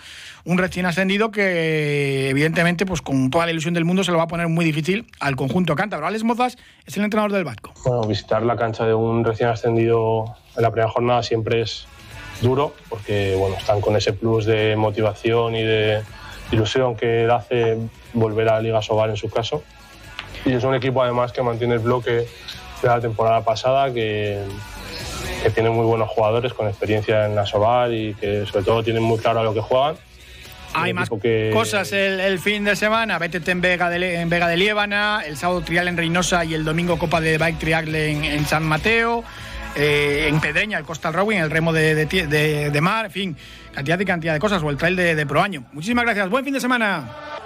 un 0.45 0.57
recién 0.57 0.87
ascendido 0.87 1.29
que 1.29 2.29
evidentemente, 2.29 2.87
pues 2.87 3.03
con 3.03 3.29
toda 3.29 3.45
la 3.45 3.51
ilusión 3.51 3.75
del 3.75 3.85
mundo, 3.85 4.03
se 4.03 4.11
lo 4.11 4.17
va 4.17 4.23
a 4.23 4.27
poner 4.27 4.47
muy 4.47 4.65
difícil 4.65 5.05
al 5.19 5.35
conjunto 5.35 5.75
cántabro. 5.75 6.07
Alex 6.07 6.23
Mozas 6.23 6.57
es 6.87 6.97
el 6.97 7.03
entrenador 7.03 7.31
del 7.31 7.43
Vasco. 7.43 7.71
Bueno, 7.85 8.01
visitar 8.07 8.41
la 8.41 8.55
cancha 8.55 8.83
de 8.83 8.95
un 8.95 9.23
recién 9.23 9.49
ascendido 9.49 10.25
en 10.57 10.63
la 10.63 10.71
primera 10.71 10.89
jornada 10.89 11.21
siempre 11.21 11.61
es 11.61 11.87
duro, 12.41 12.73
porque 12.89 13.35
bueno, 13.37 13.55
están 13.57 13.81
con 13.81 13.95
ese 13.95 14.13
plus 14.13 14.45
de 14.45 14.75
motivación 14.75 15.55
y 15.55 15.63
de 15.63 16.01
ilusión 16.51 16.95
que 16.95 17.27
hace 17.31 17.77
volver 18.13 18.49
a 18.49 18.53
la 18.55 18.61
Liga 18.61 18.81
Sobal 18.81 19.09
en 19.11 19.17
su 19.17 19.29
caso. 19.29 19.63
Y 20.45 20.53
es 20.53 20.63
un 20.63 20.73
equipo 20.73 21.03
además 21.03 21.31
que 21.31 21.41
mantiene 21.41 21.73
el 21.75 21.79
bloque 21.79 22.11
de 22.81 22.87
la 22.87 23.01
temporada 23.01 23.43
pasada, 23.43 23.93
que, 23.93 24.39
que 25.43 25.49
tienen 25.49 25.73
muy 25.73 25.85
buenos 25.85 26.07
jugadores 26.09 26.53
con 26.53 26.67
experiencia 26.67 27.25
en 27.25 27.35
la 27.35 27.45
Sobar 27.45 27.91
y 27.91 28.13
que 28.15 28.45
sobre 28.45 28.63
todo 28.63 28.83
tienen 28.83 29.03
muy 29.03 29.17
claro 29.19 29.41
a 29.41 29.43
lo 29.43 29.53
que 29.53 29.61
juegan. 29.61 29.95
Hay 30.73 30.93
más 30.93 31.09
que- 31.21 31.49
cosas 31.51 31.91
el, 31.93 32.19
el 32.19 32.39
fin 32.39 32.63
de 32.63 32.75
semana. 32.75 33.17
Vete 33.17 33.41
en 33.51 33.59
Vega, 33.59 33.89
de, 33.89 34.21
en 34.21 34.29
Vega 34.29 34.47
de 34.47 34.55
Liébana, 34.55 35.23
el 35.25 35.35
sábado 35.35 35.61
trial 35.61 35.87
en 35.87 35.97
Reynosa 35.97 36.45
y 36.45 36.53
el 36.53 36.63
domingo 36.63 36.97
Copa 36.99 37.19
de 37.19 37.37
Bike 37.39 37.57
Triagle 37.59 38.11
en, 38.11 38.23
en 38.23 38.45
San 38.45 38.63
Mateo. 38.63 39.23
Eh, 39.75 40.27
en 40.29 40.39
Pedreña, 40.39 40.77
el 40.77 40.85
Coastal 40.85 41.13
Rowing, 41.13 41.37
el 41.37 41.49
remo 41.49 41.73
de, 41.73 42.05
de 42.05 42.69
de 42.71 42.81
mar, 42.81 43.05
en 43.05 43.11
fin, 43.11 43.37
cantidad 43.73 43.99
y 43.99 44.05
cantidad 44.05 44.33
de 44.33 44.39
cosas, 44.39 44.61
o 44.63 44.69
el 44.69 44.77
trail 44.77 44.95
de, 44.95 45.15
de 45.15 45.25
Proaño. 45.25 45.65
Muchísimas 45.73 46.05
gracias, 46.05 46.29
buen 46.29 46.43
fin 46.43 46.53
de 46.53 46.59
semana. 46.59 47.38